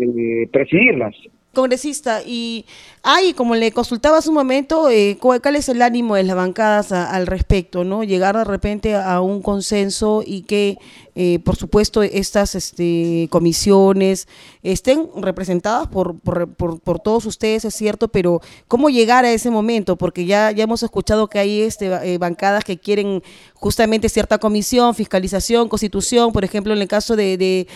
[0.00, 1.14] eh, presidirlas
[1.54, 2.66] congresista, y
[3.02, 6.92] hay, como le consultaba hace un momento, eh, ¿cuál, es el ánimo de las bancadas
[6.92, 7.84] al respecto?
[7.84, 10.78] no Llegar de repente a un consenso y que,
[11.20, 14.28] eh, por supuesto, estas este, comisiones
[14.62, 19.96] estén representadas por, por, todos ustedes, es cierto, pero ¿cómo llegar a ese momento?
[19.96, 24.94] Porque ya, ya hemos escuchado que hay este, eh, bancadas que quieren justamente cierta comisión,
[24.94, 27.66] fiscalización, constitución, por ejemplo, en el caso de,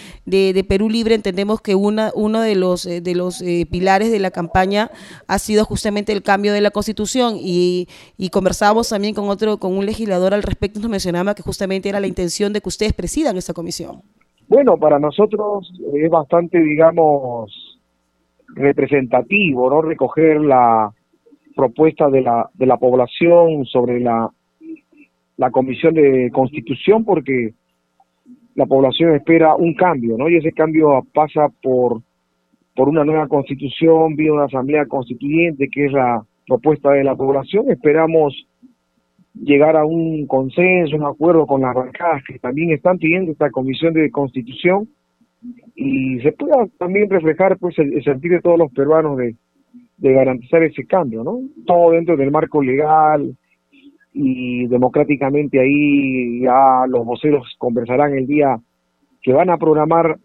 [0.69, 4.93] Perú Libre entendemos que una, uno de los, de los pilares de la campaña
[5.27, 9.77] ha sido justamente el cambio de la constitución y, y conversábamos también con otro, con
[9.77, 13.32] un legislador al respecto, nos mencionaba que justamente era la intención de que ustedes presidan
[13.37, 14.03] esta comisión.
[14.49, 17.81] Bueno, para nosotros es bastante, digamos,
[18.49, 19.83] representativo, ¿no?
[19.83, 20.93] Recoger la
[21.55, 24.29] propuesta de la, de la población sobre la,
[25.37, 27.55] la comisión de constitución porque
[28.55, 30.29] la población espera un cambio, ¿no?
[30.29, 32.03] Y ese cambio pasa por
[32.75, 37.71] por una nueva constitución, vía una asamblea constituyente, que es la propuesta de la población.
[37.71, 38.35] Esperamos
[39.35, 43.95] llegar a un consenso, un acuerdo con las bancadas que también están pidiendo esta comisión
[43.95, 44.89] de constitución
[45.75, 49.35] y se pueda también reflejar pues el, sentir de todos los peruanos de,
[49.97, 51.41] de garantizar ese cambio, ¿no?
[51.67, 53.37] Todo dentro del marco legal
[54.13, 58.61] y democráticamente ahí ya los voceros conversarán el día
[59.23, 60.19] que van a programar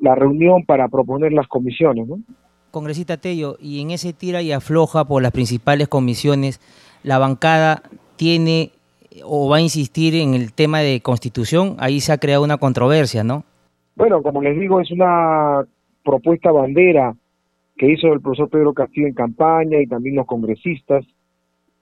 [0.00, 2.08] la reunión para proponer las comisiones.
[2.08, 2.18] ¿no?
[2.70, 6.60] Congresista Tello, y en ese tira y afloja por las principales comisiones,
[7.02, 7.82] la bancada
[8.16, 8.70] tiene
[9.24, 13.22] o va a insistir en el tema de constitución, ahí se ha creado una controversia,
[13.22, 13.44] ¿no?
[13.94, 15.64] Bueno, como les digo, es una
[16.02, 17.14] propuesta bandera
[17.76, 21.04] que hizo el profesor Pedro Castillo en campaña y también los congresistas,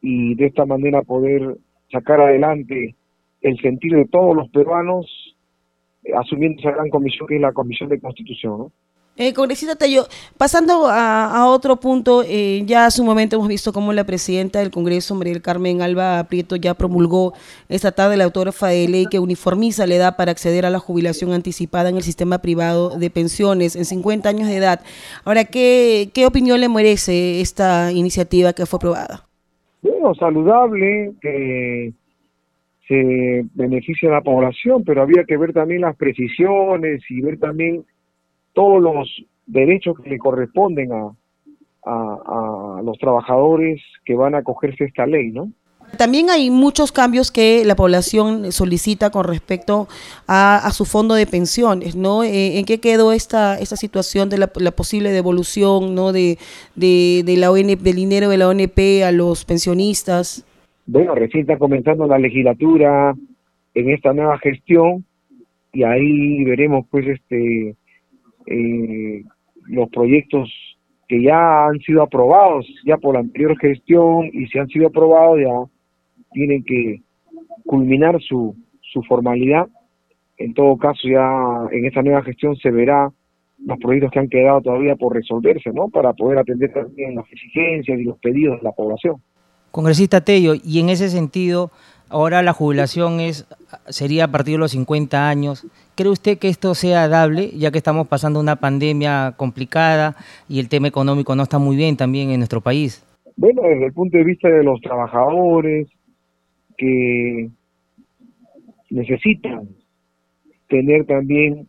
[0.02, 1.56] y de esta manera poder
[1.92, 2.94] sacar adelante
[3.42, 5.06] el sentir de todos los peruanos
[6.16, 8.58] asumiendo esa gran comisión que es la Comisión de Constitución.
[8.58, 8.72] ¿no?
[9.16, 10.04] Eh, congresista Tello,
[10.38, 14.70] pasando a, otro punto, eh, ya hace un momento hemos visto cómo la presidenta del
[14.70, 17.34] Congreso, María Carmen Alba Prieto, ya promulgó
[17.68, 21.32] esta tarde la autógrafa de ley que uniformiza la edad para acceder a la jubilación
[21.32, 24.80] anticipada en el sistema privado de pensiones en 50 años de edad.
[25.26, 29.26] Ahora, ¿qué, qué opinión le merece esta iniciativa que fue aprobada?
[29.82, 31.92] Bueno, saludable, que
[32.88, 37.84] se beneficia a la población, pero había que ver también las precisiones y ver también
[38.52, 41.10] todos los derechos que le corresponden a,
[41.84, 45.50] a, los trabajadores que van a acogerse a esta ley, ¿no?
[45.96, 49.88] También hay muchos cambios que la población solicita con respecto
[50.28, 52.22] a, su fondo de pensiones, ¿no?
[52.22, 56.12] Eh, ¿En qué quedó esta, esta situación de la, posible devolución, ¿no?
[56.12, 56.38] De,
[56.76, 60.46] de, de la ONP, del dinero de la ONP a los pensionistas?
[60.90, 63.14] bueno, recién está comenzando la legislatura
[63.74, 65.04] en esta nueva gestión
[65.72, 67.76] y ahí veremos pues este
[68.46, 69.24] eh,
[69.66, 70.50] los proyectos
[71.08, 75.40] que ya han sido aprobados ya por la anterior gestión y si han sido aprobados
[75.40, 75.70] ya
[76.32, 77.02] tienen que
[77.66, 79.66] culminar su, su formalidad.
[80.38, 83.12] En todo caso ya en esta nueva gestión se verá
[83.66, 85.88] los proyectos que han quedado todavía por resolverse, ¿no?
[85.88, 89.16] Para poder atender también las exigencias y los pedidos de la población.
[89.70, 91.70] Congresista Tello, y en ese sentido,
[92.10, 93.46] ahora la jubilación es
[93.88, 95.66] sería a partir de los 50 años.
[95.94, 100.16] ¿Cree usted que esto sea dable, ya que estamos pasando una pandemia complicada
[100.48, 103.04] y el tema económico no está muy bien también en nuestro país?
[103.36, 105.88] Bueno, desde el punto de vista de los trabajadores
[106.76, 107.48] que
[108.90, 109.68] necesitan
[110.68, 111.68] tener también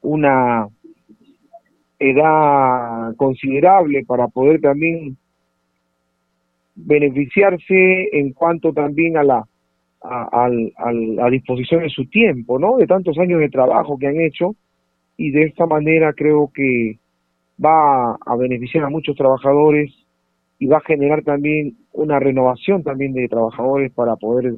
[0.00, 0.68] una
[1.98, 5.16] edad considerable para poder también
[6.74, 9.44] beneficiarse en cuanto también a la
[10.04, 12.76] a, a, disposición de su tiempo, ¿no?
[12.76, 14.54] De tantos años de trabajo que han hecho
[15.16, 16.98] y de esta manera creo que
[17.64, 19.92] va a beneficiar a muchos trabajadores
[20.58, 24.54] y va a generar también una renovación también de trabajadores para poder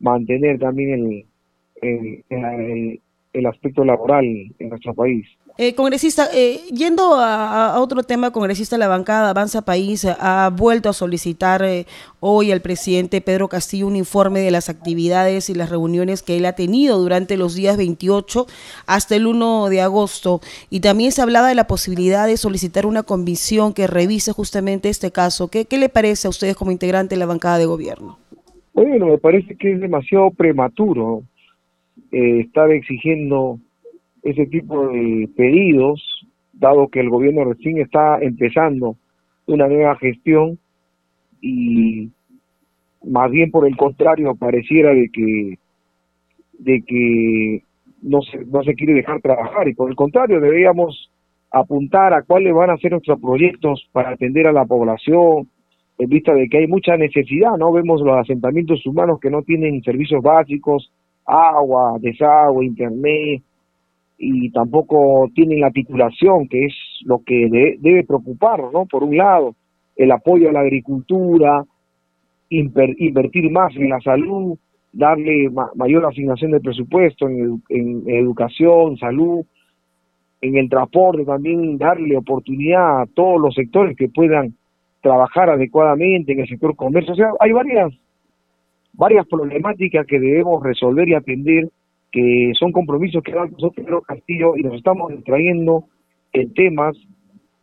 [0.00, 1.24] mantener también
[1.80, 3.00] el, el,
[3.32, 5.26] el aspecto laboral en nuestro país.
[5.56, 10.92] Eh, congresista, eh, yendo a, otro tema, congresista, la bancada Avanza País ha vuelto a
[10.92, 11.86] solicitar eh,
[12.18, 16.46] hoy al presidente Pedro Castillo un informe de las actividades y las reuniones que él
[16.46, 18.46] ha tenido durante los días 28
[18.88, 20.40] hasta el 1 de agosto.
[20.70, 25.12] Y también se hablaba de la posibilidad de solicitar una comisión que revise justamente este
[25.12, 25.46] caso.
[25.46, 28.18] ¿Qué, qué le parece a ustedes como integrante de la bancada de gobierno?
[28.72, 31.22] Bueno, me parece que es demasiado prematuro
[32.10, 33.60] eh, estar exigiendo
[34.24, 36.02] ese tipo de pedidos,
[36.54, 38.96] dado que el gobierno recién está empezando
[39.46, 40.58] una nueva gestión
[41.42, 42.10] y
[43.04, 45.58] más bien por el contrario pareciera de que
[46.58, 47.62] de que
[48.00, 51.10] no se, no se quiere dejar trabajar y por el contrario deberíamos
[51.50, 55.48] apuntar a cuáles van a ser nuestros proyectos para atender a la población
[55.98, 57.72] en vista de que hay mucha necesidad, ¿no?
[57.72, 60.90] Vemos los asentamientos humanos que no tienen servicios básicos,
[61.24, 63.42] agua, desagüe, internet,
[64.24, 68.86] y tampoco tienen la titulación, que es lo que debe preocupar, ¿no?
[68.86, 69.54] Por un lado,
[69.96, 71.64] el apoyo a la agricultura,
[72.48, 74.56] invertir más en la salud,
[74.92, 79.44] darle mayor asignación de presupuesto en, en, educación, salud,
[80.40, 84.54] en el transporte también darle oportunidad a todos los sectores que puedan
[85.00, 87.12] trabajar adecuadamente en el sector comercio.
[87.12, 87.92] O sea, hay varias
[88.96, 91.68] varias problemáticas que debemos resolver y atender,
[92.14, 95.86] que son compromisos que da Pedro Castillo y nos estamos distrayendo
[96.32, 96.96] en temas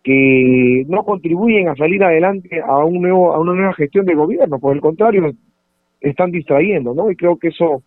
[0.03, 4.59] que no contribuyen a salir adelante a un nuevo a una nueva gestión de gobierno,
[4.59, 5.31] por el contrario,
[6.01, 7.09] están distrayendo, ¿no?
[7.09, 7.81] Y creo que eso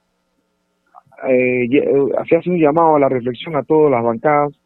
[1.28, 1.68] eh,
[2.30, 4.58] se hace un llamado a la reflexión a todas las bancadas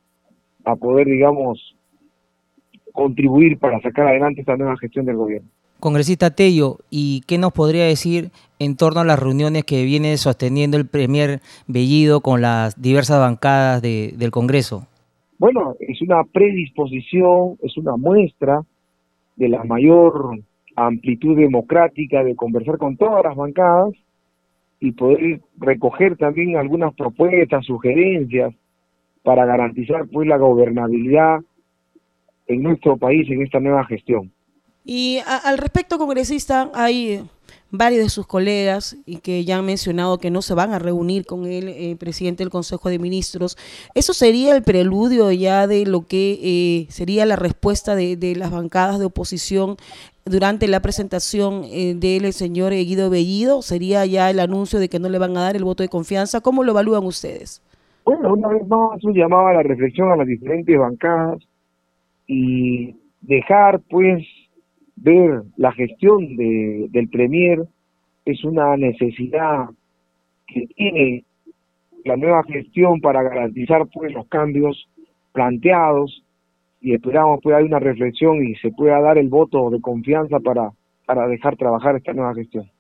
[0.67, 1.77] a poder, digamos,
[2.93, 5.49] contribuir para sacar adelante esta nueva gestión del gobierno.
[5.81, 10.77] Congresista Tello, ¿y qué nos podría decir en torno a las reuniones que viene sosteniendo
[10.77, 14.89] el Premier Bellido con las diversas bancadas del Congreso?
[15.39, 18.63] Bueno, es una predisposición, es una muestra
[19.37, 20.41] de la mayor
[20.75, 23.95] amplitud democrática de conversar con todas las bancadas
[24.81, 28.53] y poder recoger también algunas propuestas, sugerencias
[29.23, 31.39] para garantizar pues la gobernabilidad
[32.49, 34.33] en nuestro país en esta nueva gestión.
[34.91, 37.23] Y al respecto, congresista, hay
[37.71, 41.27] varios de sus colegas y que ya han mencionado que no se van a reunir
[41.27, 43.59] con el eh, presidente del Consejo de Ministros.
[43.95, 48.99] ¿Eso sería el preludio ya de lo que eh, sería la respuesta de, las bancadas
[48.99, 49.77] de oposición
[50.25, 53.61] durante la presentación eh, del señor Guido Bellido?
[53.61, 56.41] ¿Sería ya el anuncio de que no le van a dar el voto de confianza?
[56.41, 57.61] ¿Cómo lo evalúan ustedes?
[58.07, 61.47] Bueno, una vez más, un llamado a la reflexión a las diferentes bancadas
[62.27, 64.25] y dejar pues
[65.01, 67.61] ver la gestión de, del Premier
[68.25, 69.69] es una necesidad
[70.47, 71.25] que tiene
[72.05, 74.89] la nueva gestión para garantizar pues los cambios
[75.33, 76.25] planteados
[76.81, 80.71] y esperamos pueda haber una reflexión y se pueda dar el voto de confianza para,
[81.07, 82.71] para dejar trabajar esta nueva gestión.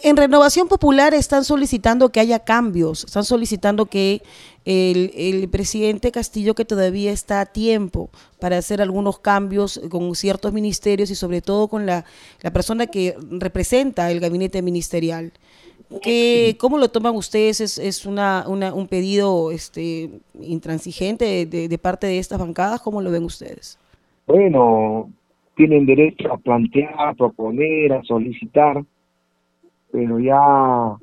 [0.00, 4.22] En Renovación Popular están solicitando que haya cambios, están solicitando que
[4.64, 11.10] el, presidente Castillo, que todavía está a tiempo para hacer algunos cambios con ciertos ministerios
[11.10, 12.04] y sobre todo con la,
[12.52, 15.32] persona que representa el gabinete ministerial.
[16.02, 17.78] ¿Qué, ¿Cómo lo toman ustedes?
[17.78, 22.80] ¿Es, un pedido este, intransigente de, de parte de estas bancadas?
[22.80, 23.78] ¿Cómo lo ven ustedes?
[24.26, 25.10] Bueno,
[25.56, 28.84] tienen derecho a plantear, a proponer, a solicitar
[29.94, 30.96] pero ya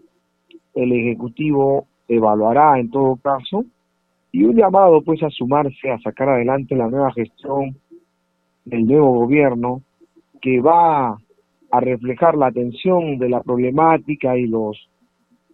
[0.73, 3.63] el Ejecutivo evaluará en todo caso
[4.34, 7.77] y un llamado pues a sumarse a sacar adelante la nueva gestión
[8.65, 9.82] del nuevo gobierno
[10.41, 11.11] que va
[11.72, 14.89] a reflejar la atención de la problemática y los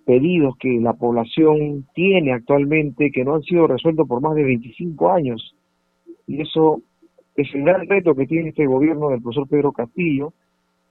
[0.04, 5.12] pedidos que la población tiene actualmente que no han sido resueltos por más de 25
[5.12, 5.56] años.
[6.26, 6.82] Y eso
[7.36, 10.34] es el gran reto que tiene este gobierno del profesor Pedro Castillo,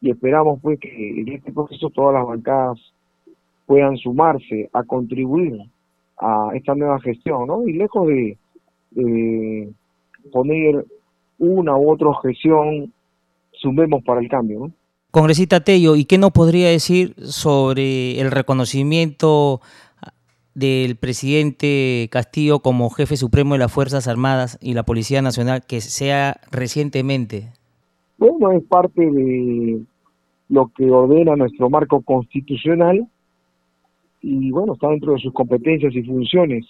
[0.00, 2.78] y esperamos pues que en este proceso todas las bancadas
[3.66, 5.60] puedan sumarse a contribuir
[6.18, 7.66] a esta nueva gestión, ¿no?
[7.66, 8.38] Y lejos de,
[10.32, 10.84] poner
[11.38, 12.92] una u otra objeción,
[13.52, 14.72] sumemos para el cambio, ¿no?
[15.10, 19.60] Congresista Tello, ¿y qué nos podría decir sobre el reconocimiento
[20.54, 25.80] del presidente Castillo como jefe supremo de las Fuerzas Armadas y la Policía Nacional que
[25.80, 27.50] sea recientemente?
[28.18, 29.82] Bueno, es parte de
[30.48, 33.06] lo que ordena nuestro marco constitucional
[34.22, 36.64] y bueno, está dentro de sus competencias y funciones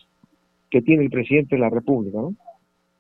[0.71, 2.19] que tiene el presidente de la República.
[2.19, 2.35] ¿no?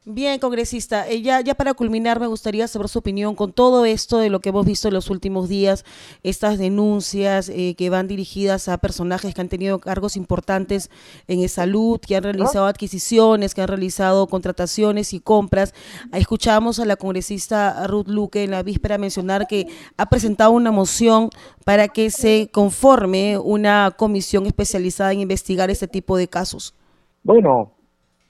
[0.09, 4.31] Bien, congresista, eh, ya, para culminar me gustaría saber su opinión con todo esto de
[4.31, 5.85] lo que hemos visto en los últimos días,
[6.23, 10.93] estas denuncias eh, que van dirigidas a personajes que han tenido cargos importantes
[11.27, 15.75] en salud, que han realizado adquisiciones, que han realizado contrataciones y compras.
[16.13, 21.31] Escuchamos a la congresista Ruth Luque en la víspera mencionar que ha presentado una moción
[21.65, 26.77] para que se conforme una comisión especializada en investigar este tipo de casos.
[27.25, 27.73] Bueno,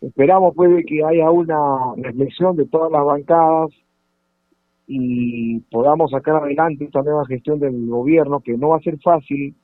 [0.01, 3.71] Esperamos puede que haya una reflexión de todas las bancadas
[4.87, 9.55] y podamos sacar adelante esta nueva gestión del gobierno, que no va a ser fácil,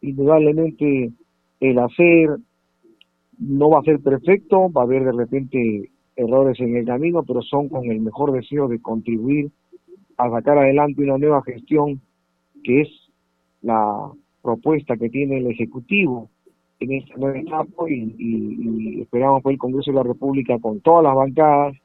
[0.00, 1.12] indudablemente
[1.60, 2.36] el hacer.
[3.38, 7.42] No va a ser perfecto, va a haber de repente errores en el camino, pero
[7.42, 9.50] son con el mejor deseo de contribuir
[10.16, 12.00] a sacar adelante una nueva gestión
[12.64, 12.88] que es
[13.60, 14.10] la
[14.42, 16.30] propuesta que tiene el Ejecutivo
[16.80, 21.14] en esta nueva etapa y, esperamos que el Congreso de la República con todas las
[21.14, 21.76] bancadas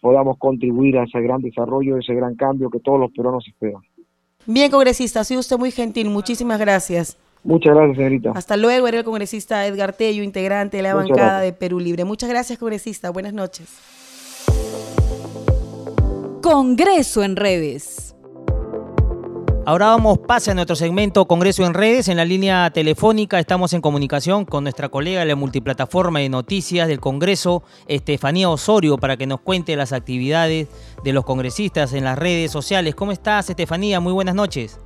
[0.00, 3.82] podamos contribuir a ese gran desarrollo, ese gran cambio que todos los peruanos esperan.
[4.46, 6.10] Bien, congresista, ha sido usted muy gentil.
[6.10, 7.18] Muchísimas gracias.
[7.42, 8.32] Muchas gracias, señorita.
[8.34, 12.04] Hasta luego, era el congresista Edgar Tello, integrante de la bancada de Perú Libre.
[12.04, 13.10] Muchas gracias, congresista.
[13.10, 13.68] Buenas noches.
[16.42, 18.13] Congreso en redes.
[19.66, 22.10] Ahora vamos, pase a nuestro segmento Congreso en Redes.
[22.10, 26.86] En la línea telefónica estamos en comunicación con nuestra colega de la multiplataforma de noticias
[26.86, 30.68] del Congreso, Estefanía Osorio, para que nos cuente las actividades
[31.02, 32.94] de los congresistas en las redes sociales.
[32.94, 34.00] ¿Cómo estás, Estefanía?
[34.00, 34.78] Muy buenas noches.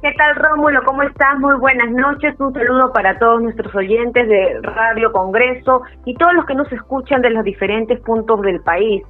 [0.00, 0.80] ¿Qué tal, Rómulo?
[0.86, 1.38] ¿Cómo estás?
[1.38, 2.34] Muy buenas noches.
[2.40, 7.20] Un saludo para todos nuestros oyentes de Radio Congreso y todos los que nos escuchan
[7.20, 9.02] de los diferentes puntos del país.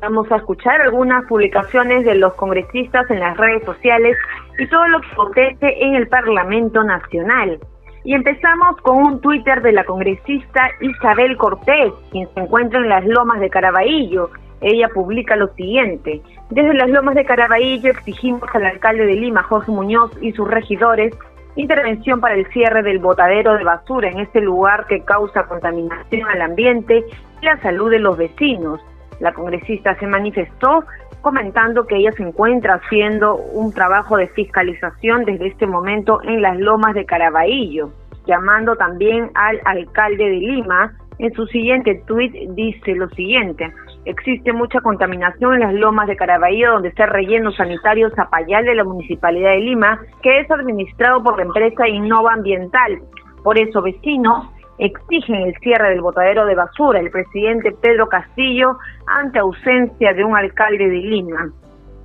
[0.00, 4.16] Vamos a escuchar algunas publicaciones de los congresistas en las redes sociales
[4.56, 7.58] y todo lo que acontece en el Parlamento Nacional.
[8.04, 13.04] Y empezamos con un Twitter de la congresista Isabel Cortés, quien se encuentra en las
[13.06, 14.30] lomas de Caraballo.
[14.60, 16.22] Ella publica lo siguiente.
[16.50, 21.12] Desde las lomas de Caraballo exigimos al alcalde de Lima, Jorge Muñoz, y sus regidores
[21.56, 26.42] intervención para el cierre del botadero de basura en este lugar que causa contaminación al
[26.42, 27.04] ambiente
[27.42, 28.80] y la salud de los vecinos.
[29.20, 30.84] La congresista se manifestó
[31.20, 36.58] comentando que ella se encuentra haciendo un trabajo de fiscalización desde este momento en las
[36.58, 37.90] lomas de Caraballo,
[38.26, 40.94] llamando también al alcalde de Lima.
[41.18, 43.72] En su siguiente tuit dice lo siguiente,
[44.04, 48.76] existe mucha contaminación en las lomas de Caraballo donde está el relleno sanitario Zapayal de
[48.76, 53.00] la Municipalidad de Lima, que es administrado por la empresa Innova Ambiental.
[53.42, 54.46] Por eso, vecinos
[54.78, 57.00] exigen el cierre del botadero de basura.
[57.00, 61.50] El presidente Pedro Castillo ante ausencia de un alcalde de Lima.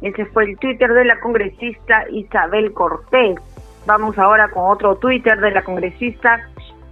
[0.01, 3.37] Ese fue el Twitter de la congresista Isabel Cortés.
[3.85, 6.39] Vamos ahora con otro Twitter de la congresista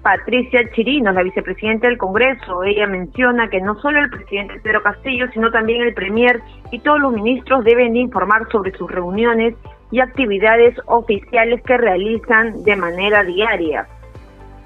[0.02, 2.64] Patricia Chirinos, la vicepresidenta del Congreso.
[2.64, 7.00] Ella menciona que no solo el presidente Pedro Castillo, sino también el premier y todos
[7.00, 9.56] los ministros deben informar sobre sus reuniones
[9.92, 13.88] y actividades oficiales que realizan de manera diaria.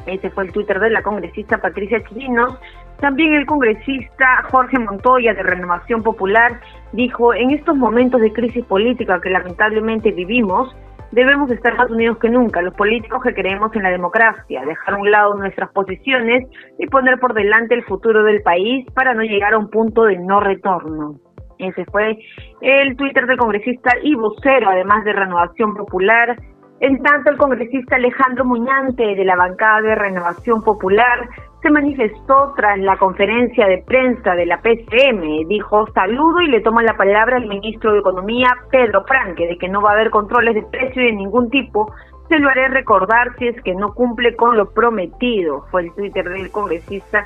[0.05, 2.59] Ese fue el Twitter de la congresista Patricia Chirinos.
[2.99, 6.59] También el congresista Jorge Montoya de Renovación Popular
[6.93, 10.75] dijo, en estos momentos de crisis política que lamentablemente vivimos,
[11.11, 14.97] debemos estar más unidos que nunca, los políticos que creemos en la democracia, dejar a
[14.97, 16.47] un lado nuestras posiciones
[16.77, 20.17] y poner por delante el futuro del país para no llegar a un punto de
[20.17, 21.15] no retorno.
[21.57, 22.17] Ese fue
[22.61, 26.35] el Twitter del congresista y vocero, además de Renovación Popular,
[26.81, 31.29] en tanto, el congresista Alejandro Muñante de la bancada de Renovación Popular
[31.61, 35.47] se manifestó tras la conferencia de prensa de la PCM.
[35.47, 39.69] Dijo, saludo y le toma la palabra al ministro de Economía, Pedro Franque, de que
[39.69, 41.93] no va a haber controles de precio de ningún tipo.
[42.27, 46.27] Se lo haré recordar si es que no cumple con lo prometido, fue el Twitter
[46.27, 47.25] del congresista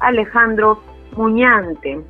[0.00, 0.78] Alejandro
[1.16, 2.00] Muñante.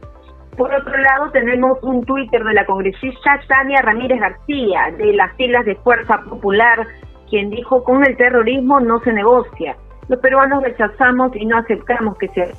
[0.61, 5.65] Por otro lado, tenemos un Twitter de la congresista Tania Ramírez García, de las filas
[5.65, 6.87] de Fuerza Popular,
[7.31, 9.75] quien dijo, con el terrorismo no se negocia.
[10.09, 12.53] Los peruanos rechazamos y no aceptamos que se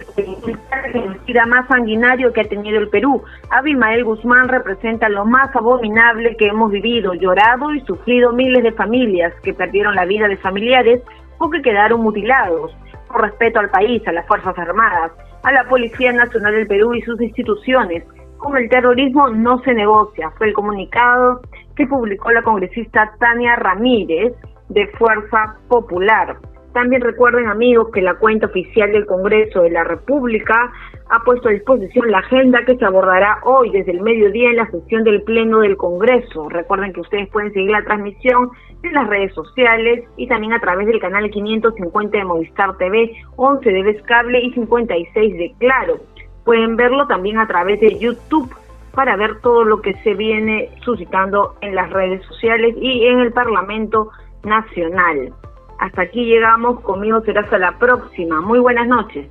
[0.91, 3.21] genocida más sanguinario que ha tenido el Perú.
[3.51, 9.31] Abimael Guzmán representa lo más abominable que hemos vivido, llorado y sufrido miles de familias
[9.43, 11.03] que perdieron la vida de familiares
[11.37, 12.75] o que quedaron mutilados.
[13.07, 15.11] Por respeto al país, a las Fuerzas Armadas,
[15.43, 18.03] a la Policía Nacional del Perú y sus instituciones.
[18.37, 21.41] Con el terrorismo no se negocia, fue el comunicado
[21.75, 24.33] que publicó la congresista Tania Ramírez
[24.69, 26.37] de Fuerza Popular.
[26.73, 30.71] También recuerden amigos que la cuenta oficial del Congreso de la República
[31.09, 34.71] ha puesto a disposición la agenda que se abordará hoy desde el mediodía en la
[34.71, 36.47] sesión del Pleno del Congreso.
[36.47, 38.51] Recuerden que ustedes pueden seguir la transmisión
[38.83, 43.69] en las redes sociales y también a través del canal 550 de Movistar TV, 11
[43.69, 45.97] de Vez Cable y 56 de Claro.
[46.45, 48.49] Pueden verlo también a través de YouTube
[48.95, 53.33] para ver todo lo que se viene suscitando en las redes sociales y en el
[53.33, 54.09] Parlamento
[54.43, 55.33] Nacional.
[55.81, 58.39] Hasta aquí llegamos, conmigo será hasta la próxima.
[58.39, 59.27] Muy buenas noches.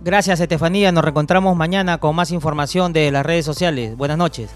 [0.00, 0.90] Gracias, Estefanía.
[0.90, 3.96] Nos reencontramos mañana con más información de las redes sociales.
[3.96, 4.52] Buenas noches.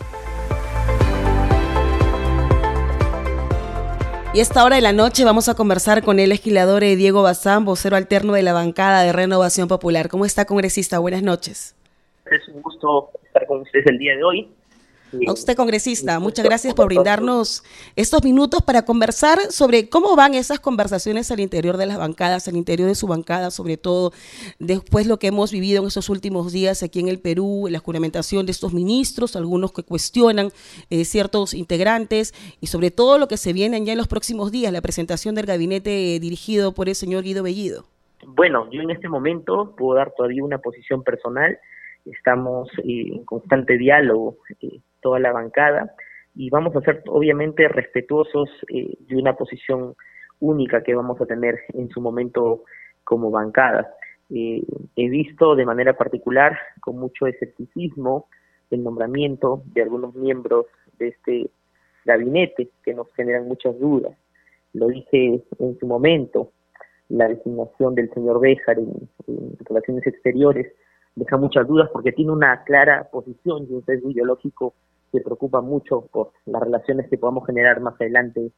[4.35, 7.65] Y a esta hora de la noche vamos a conversar con el legislador Diego Bazán,
[7.65, 10.09] vocero alterno de la bancada de Renovación Popular.
[10.09, 10.99] ¿Cómo está, congresista?
[10.99, 11.77] Buenas noches.
[12.27, 14.49] Es un gusto estar con ustedes el día de hoy.
[15.27, 17.65] A usted, congresista, muchas gracias por brindarnos
[17.97, 22.57] estos minutos para conversar sobre cómo van esas conversaciones al interior de las bancadas, al
[22.57, 24.13] interior de su bancada, sobre todo
[24.59, 28.45] después lo que hemos vivido en estos últimos días aquí en el Perú, la juramentación
[28.45, 30.51] de estos ministros, algunos que cuestionan
[30.91, 34.73] eh, ciertos integrantes y sobre todo lo que se viene ya en los próximos días,
[34.73, 37.87] la presentación del gabinete dirigido por el señor Guido Bellido.
[38.27, 41.59] Bueno, yo en este momento puedo dar todavía una posición personal.
[42.05, 45.95] Estamos eh, en constante diálogo eh, toda la bancada
[46.35, 49.95] y vamos a ser obviamente respetuosos eh, de una posición
[50.41, 52.65] única que vamos a tener en su momento
[53.05, 53.95] como bancada.
[54.31, 58.27] he visto de manera particular con mucho escepticismo
[58.71, 60.67] el nombramiento de algunos miembros
[60.99, 61.51] de este
[62.05, 64.17] gabinete que nos generan muchas dudas.
[64.75, 66.53] Lo dije en su momento,
[67.09, 69.09] la designación del señor Béjar en
[69.65, 70.73] Relaciones Exteriores
[71.15, 74.75] deja muchas dudas porque tiene una clara posición y un sesgo ideológico
[75.13, 78.51] que preocupa mucho por las relaciones que podamos generar más adelante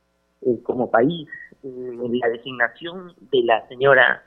[0.43, 1.29] eh, como país.
[1.63, 1.93] Eh,
[2.23, 4.23] la designación de la señora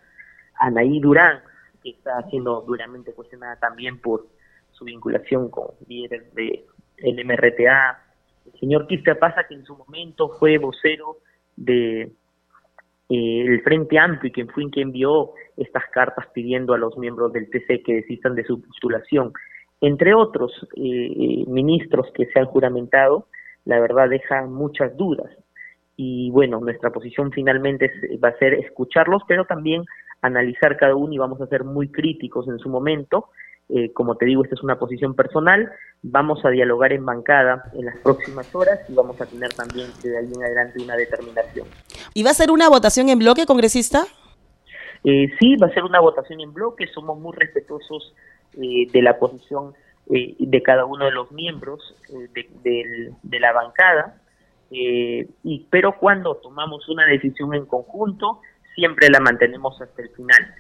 [0.59, 1.41] Anaí Durán,
[1.82, 4.28] que está siendo duramente cuestionada también por
[4.71, 7.99] su vinculación con líderes del MRTA.
[8.45, 11.17] El señor Quispe Pasa, que en su momento fue vocero
[11.55, 12.11] de
[13.09, 17.34] eh, el Frente Amplio y quien fue quien envió estas cartas pidiendo a los miembros
[17.34, 19.34] del TC que desistan de su postulación,
[19.84, 23.27] entre otros eh, ministros que se han juramentado,
[23.65, 25.29] la verdad deja muchas dudas.
[25.97, 27.91] Y bueno, nuestra posición finalmente
[28.23, 29.84] va a ser escucharlos, pero también
[30.21, 33.27] analizar cada uno y vamos a ser muy críticos en su momento.
[33.67, 35.69] Eh, como te digo, esta es una posición personal.
[36.01, 40.17] Vamos a dialogar en bancada en las próximas horas y vamos a tener también de
[40.17, 41.67] ahí en adelante una determinación.
[42.13, 44.05] ¿Y va a ser una votación en bloque, congresista?
[45.03, 48.13] Eh, sí, va a ser una votación en bloque, somos muy respetuosos
[48.62, 49.74] eh, de la posición
[50.10, 51.95] eh, de cada uno de los miembros
[52.64, 54.22] de, la bancada,
[54.70, 58.39] y, pero cuando tomamos una decisión en conjunto,
[58.76, 60.56] siempre la mantenemos hasta el final.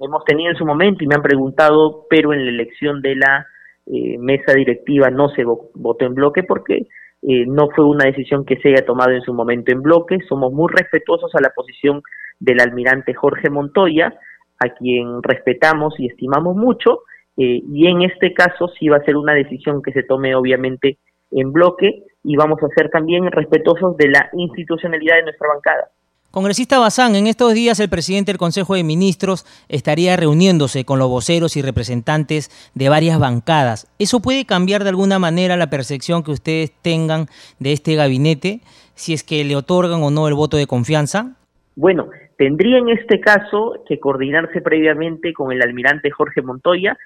[0.00, 3.46] hemos tenido en su momento, y me han preguntado, pero en la elección de la
[3.86, 6.88] mesa directiva no se votó en bloque porque
[7.22, 10.72] no fue una decisión que se haya tomado en su momento en bloque, somos muy
[10.72, 12.02] respetuosos a la posición
[12.40, 14.18] del almirante Jorge Montoya,
[14.58, 17.00] a quien respetamos y estimamos mucho,
[17.36, 20.98] eh, y en este caso sí va a ser una decisión que se tome obviamente
[21.30, 25.90] en bloque y vamos a ser también respetuosos de la institucionalidad de nuestra bancada.
[26.34, 31.08] Congresista Bazán, en estos días el presidente del Consejo de Ministros estaría reuniéndose con los
[31.08, 33.86] voceros y representantes de varias bancadas.
[34.00, 37.28] ¿Eso puede cambiar de alguna manera la percepción que ustedes tengan
[37.60, 38.62] de este gabinete,
[38.96, 41.36] si es que le otorgan o no el voto de confianza?
[41.76, 46.96] Bueno, tendría en este caso que coordinarse previamente con el almirante Jorge Montoya.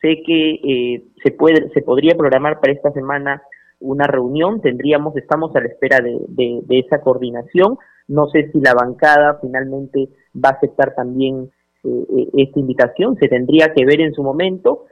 [0.00, 3.42] Sé que eh, se puede, se podría programar para esta semana
[3.80, 4.60] una reunión.
[4.60, 7.78] Tendríamos, estamos a la espera de, esa coordinación.
[8.06, 11.50] No sé si la bancada finalmente va a aceptar también
[11.84, 13.16] eh, eh, esta invitación.
[13.16, 14.86] Se tendría que ver en su momento.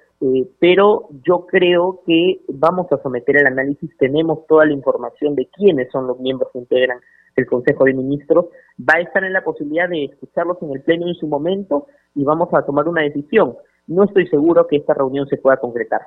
[0.59, 5.91] pero yo creo que vamos a someter el análisis, tenemos toda la información de quiénes
[5.93, 7.01] son los miembros que integran
[7.37, 8.47] el Consejo de Ministros,
[8.81, 12.25] va a estar en la posibilidad de escucharlos en el Pleno en su momento y
[12.25, 13.55] vamos a tomar una decisión.
[13.87, 16.01] No estoy seguro que esta reunión se pueda concretar.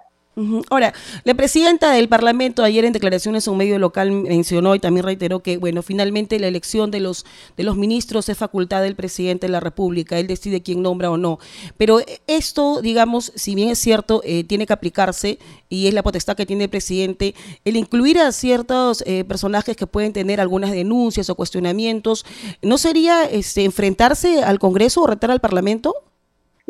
[0.69, 0.93] Ahora,
[1.25, 5.41] la presidenta del Parlamento ayer en declaraciones a un medio local mencionó y también reiteró
[5.41, 7.25] que, bueno, finalmente la elección de los,
[7.57, 11.17] de los ministros es facultad del presidente de la República, él decide quién nombra o
[11.17, 11.39] no.
[11.77, 16.37] Pero esto, digamos, si bien es cierto, eh, tiene que aplicarse y es la potestad
[16.37, 17.35] que tiene el presidente,
[17.65, 22.25] el incluir a ciertos eh, personajes que pueden tener algunas denuncias o cuestionamientos,
[22.61, 25.93] ¿no sería este, enfrentarse al Congreso o retar al Parlamento?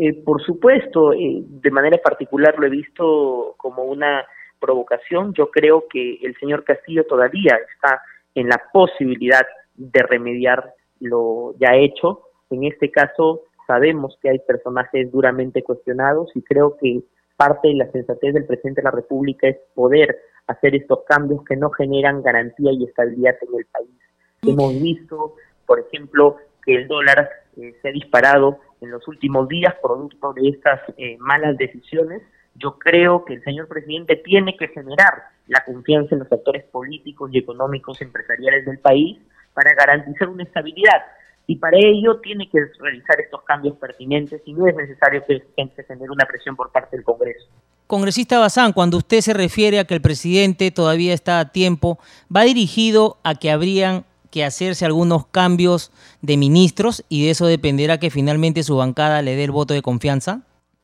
[0.02, 4.26] Eh, por supuesto, eh, de manera particular lo he visto como una
[4.58, 5.34] provocación.
[5.34, 8.02] Yo creo que el señor Castillo todavía está
[8.34, 9.46] en la posibilidad
[9.76, 12.22] de remediar lo ya hecho.
[12.50, 17.02] En este caso sabemos que hay personajes duramente cuestionados y creo que
[17.36, 21.58] parte de la sensatez del presidente de la República es poder hacer estos cambios que
[21.58, 24.00] no generan garantía y estabilidad en el país.
[24.44, 25.36] Hemos visto,
[25.66, 30.50] por ejemplo, que el dólar eh, se ha disparado en los últimos días producto de
[30.50, 32.22] estas eh, malas decisiones.
[32.56, 37.30] Yo creo que el señor presidente tiene que generar la confianza en los actores políticos
[37.34, 39.18] y económicos empresariales del país
[39.54, 41.02] para garantizar una estabilidad.
[41.48, 45.42] Y para ello tiene que realizar estos cambios pertinentes y no es necesario que
[45.76, 47.48] se genere una presión por parte del Congreso.
[47.88, 51.98] Congresista Bazán, cuando usted se refiere a que el presidente todavía está a tiempo,
[52.34, 57.98] ¿va dirigido a que habrían que hacerse algunos cambios de ministros y de eso dependerá
[57.98, 60.42] que finalmente su bancada le dé el voto de confianza?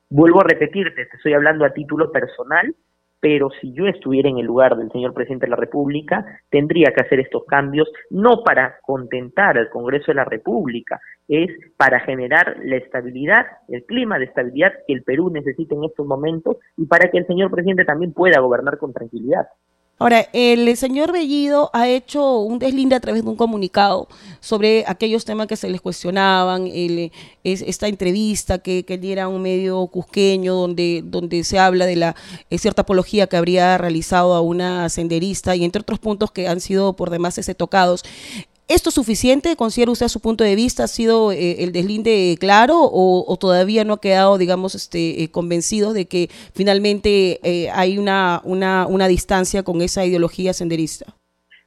[0.10, 2.76] Vuelvo a repetirte, te estoy hablando a título personal
[3.26, 7.02] pero si yo estuviera en el lugar del señor presidente de la República, tendría que
[7.02, 12.76] hacer estos cambios no para contentar al Congreso de la República, es para generar la
[12.76, 17.18] estabilidad, el clima de estabilidad que el Perú necesita en estos momentos y para que
[17.18, 19.48] el señor presidente también pueda gobernar con tranquilidad.
[19.98, 24.10] Ahora, el señor Bellido ha hecho un deslinde a través de un comunicado
[24.42, 27.14] sobre aquellos temas que se les cuestionaban, el,
[27.46, 32.16] es, esta entrevista que, que diera un medio cusqueño donde, donde se habla de la
[32.50, 36.60] eh, cierta apología que habría realizado a una senderista y entre otros puntos que han
[36.60, 38.04] sido por demás ese tocados.
[38.68, 39.56] ¿Esto es suficiente?
[39.56, 40.86] ¿Considera usted su punto de vista?
[40.86, 45.94] ¿Ha sido eh, el deslinde claro o, todavía no ha quedado, digamos, este, eh, convencido
[45.94, 51.06] de que finalmente eh, hay una, una, una, distancia con esa ideología senderista?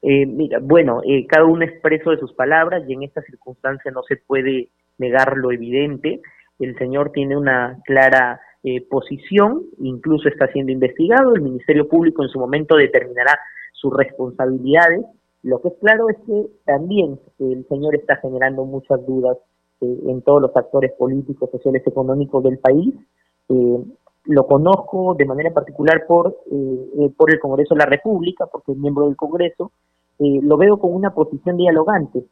[0.01, 4.17] mira, bueno, cada uno es preso de sus palabras y en esta circunstancia no se
[4.17, 6.21] puede negar lo evidente.
[6.59, 8.41] El señor tiene una clara
[8.89, 11.35] posición, incluso está siendo investigado.
[11.35, 13.39] El Ministerio Público en su momento determinará
[13.73, 15.05] sus responsabilidades
[15.49, 19.39] lo que es claro es que también el señor está generando muchas dudas
[19.81, 22.95] eh, en todos los actores políticos, sociales, económicos del país.
[23.49, 23.85] Eh,
[24.25, 28.79] lo conozco de manera particular por, eh, por el Congreso de la República, porque es
[28.79, 29.73] miembro del Congreso.
[30.19, 32.25] lo veo con una posición dialogante.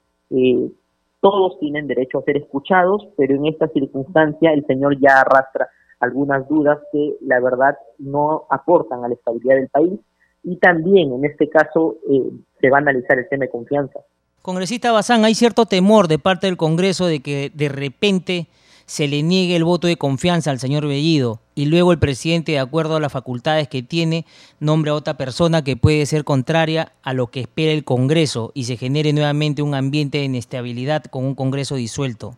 [1.21, 5.69] todos tienen derecho a ser escuchados, pero en esta circunstancia el señor ya arrastra
[6.01, 9.99] algunas dudas que la verdad no aportan a la estabilidad del país
[10.47, 12.23] y también en este caso eh,
[12.61, 13.99] se va a analizar el tema de confianza.
[14.43, 18.47] Congresista Bazán, hay cierto temor de parte del Congreso de que de repente
[18.85, 22.61] se le niegue el voto de confianza al señor Bellido y luego el presidente, de
[22.61, 24.25] acuerdo a las facultades que tiene,
[24.61, 28.65] nombre a otra persona que puede ser contraria a lo que espera el Congreso y
[28.65, 32.35] se genere nuevamente un ambiente de inestabilidad con un Congreso disuelto.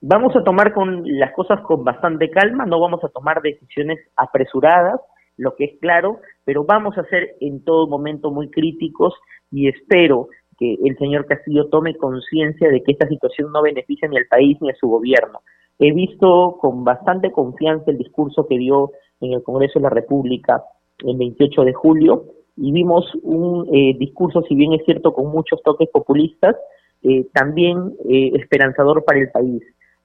[0.00, 5.00] Vamos a tomar con las cosas con bastante calma, no vamos a tomar decisiones apresuradas,
[5.36, 9.14] lo que es claro, pero vamos a ser en todo momento muy críticos
[9.50, 10.28] y espero
[10.58, 14.56] que el señor Castillo tome conciencia de que esta situación no beneficia ni al país
[14.60, 15.40] ni a su gobierno.
[15.78, 20.62] He visto con bastante confianza el discurso que dio en el Congreso de la República
[21.04, 22.24] el 28 de julio
[22.56, 26.54] y vimos un eh, discurso, si bien es cierto, con muchos toques populistas,
[27.02, 29.62] eh, también eh, esperanzador para el país.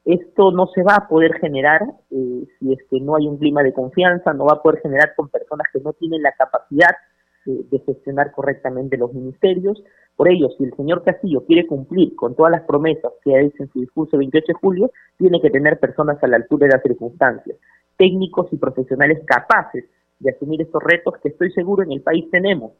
[0.09, 3.61] Esto no se va a poder generar eh, si es que no hay un clima
[3.61, 6.95] de confianza, no va a poder generar con personas que no tienen la capacidad
[7.45, 9.83] eh, de gestionar correctamente los ministerios.
[10.15, 13.61] Por ello, si el señor Castillo quiere cumplir con todas las promesas que ha hecho
[13.61, 16.73] en su discurso el 28 de julio, tiene que tener personas a la altura de
[16.73, 17.57] las circunstancias,
[17.95, 19.85] técnicos y profesionales capaces
[20.17, 22.71] de asumir estos retos que estoy seguro en el país tenemos.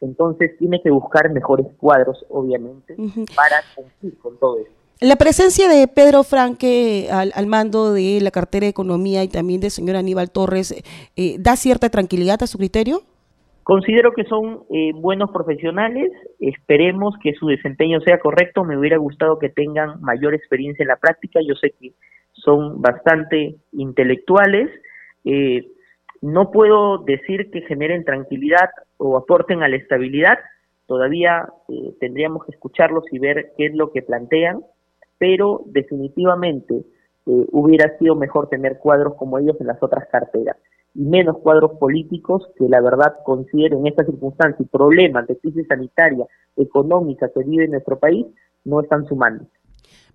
[0.00, 2.96] Entonces tiene que buscar mejores cuadros, obviamente,
[3.36, 4.81] para cumplir con todo esto.
[5.02, 9.72] La presencia de Pedro Franque al, mando de la cartera de Economía y también del
[9.72, 10.80] señor Aníbal Torres,
[11.16, 13.00] eh, ¿da cierta tranquilidad a su criterio?
[13.64, 19.40] Considero que son eh, buenos profesionales, esperemos que su desempeño sea correcto, me hubiera gustado
[19.40, 21.94] que tengan mayor experiencia en la práctica, yo sé que
[22.34, 24.70] son bastante intelectuales,
[25.24, 25.66] eh,
[26.20, 30.38] no puedo decir que generen tranquilidad o aporten a la estabilidad,
[30.86, 31.48] todavía
[31.98, 34.60] tendríamos que escucharlos y ver qué es lo que plantean,
[35.22, 36.74] pero definitivamente
[37.26, 40.56] eh, hubiera sido mejor tener cuadros como ellos en las otras carteras
[40.96, 45.64] y menos cuadros políticos que la verdad considero en esta circunstancia y problemas de crisis
[45.68, 48.26] sanitaria, económica que vive nuestro país,
[48.64, 49.44] no están sumando.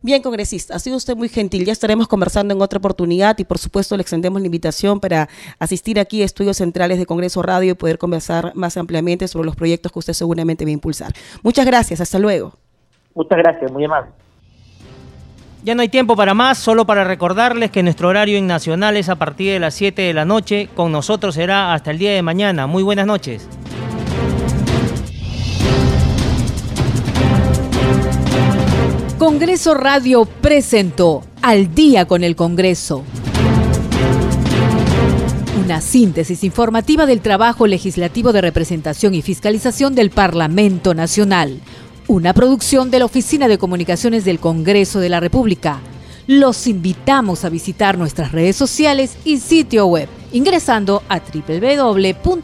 [0.02, 1.64] Bien, congresista, ha sido usted muy gentil.
[1.64, 6.02] Ya estaremos conversando en otra oportunidad y por supuesto le extendemos la invitación para asistir
[6.02, 9.90] aquí a estudios centrales de Congreso Radio y poder conversar más ampliamente sobre los proyectos
[9.94, 11.14] que usted seguramente va a impulsar.
[11.44, 12.52] Muchas gracias, hasta luego.
[13.16, 14.12] Muchas gracias, muy amable.
[15.64, 19.10] Ya no hay tiempo para más, solo para recordarles que nuestro horario en Nacional es
[19.10, 20.70] a partir de las 7 de la noche.
[20.76, 22.68] Con nosotros será hasta el día de mañana.
[22.68, 23.48] Muy buenas noches.
[29.18, 33.04] Con Congreso Radio presentó Al día con el Congreso.
[35.64, 41.60] Una síntesis informativa del trabajo legislativo de representación y fiscalización del Parlamento Nacional.
[42.10, 45.82] Una producción de la Oficina de Comunicaciones del Congreso de la República.
[46.26, 52.38] Los invitamos a visitar nuestras redes sociales y sitio web ingresando a www.go.p.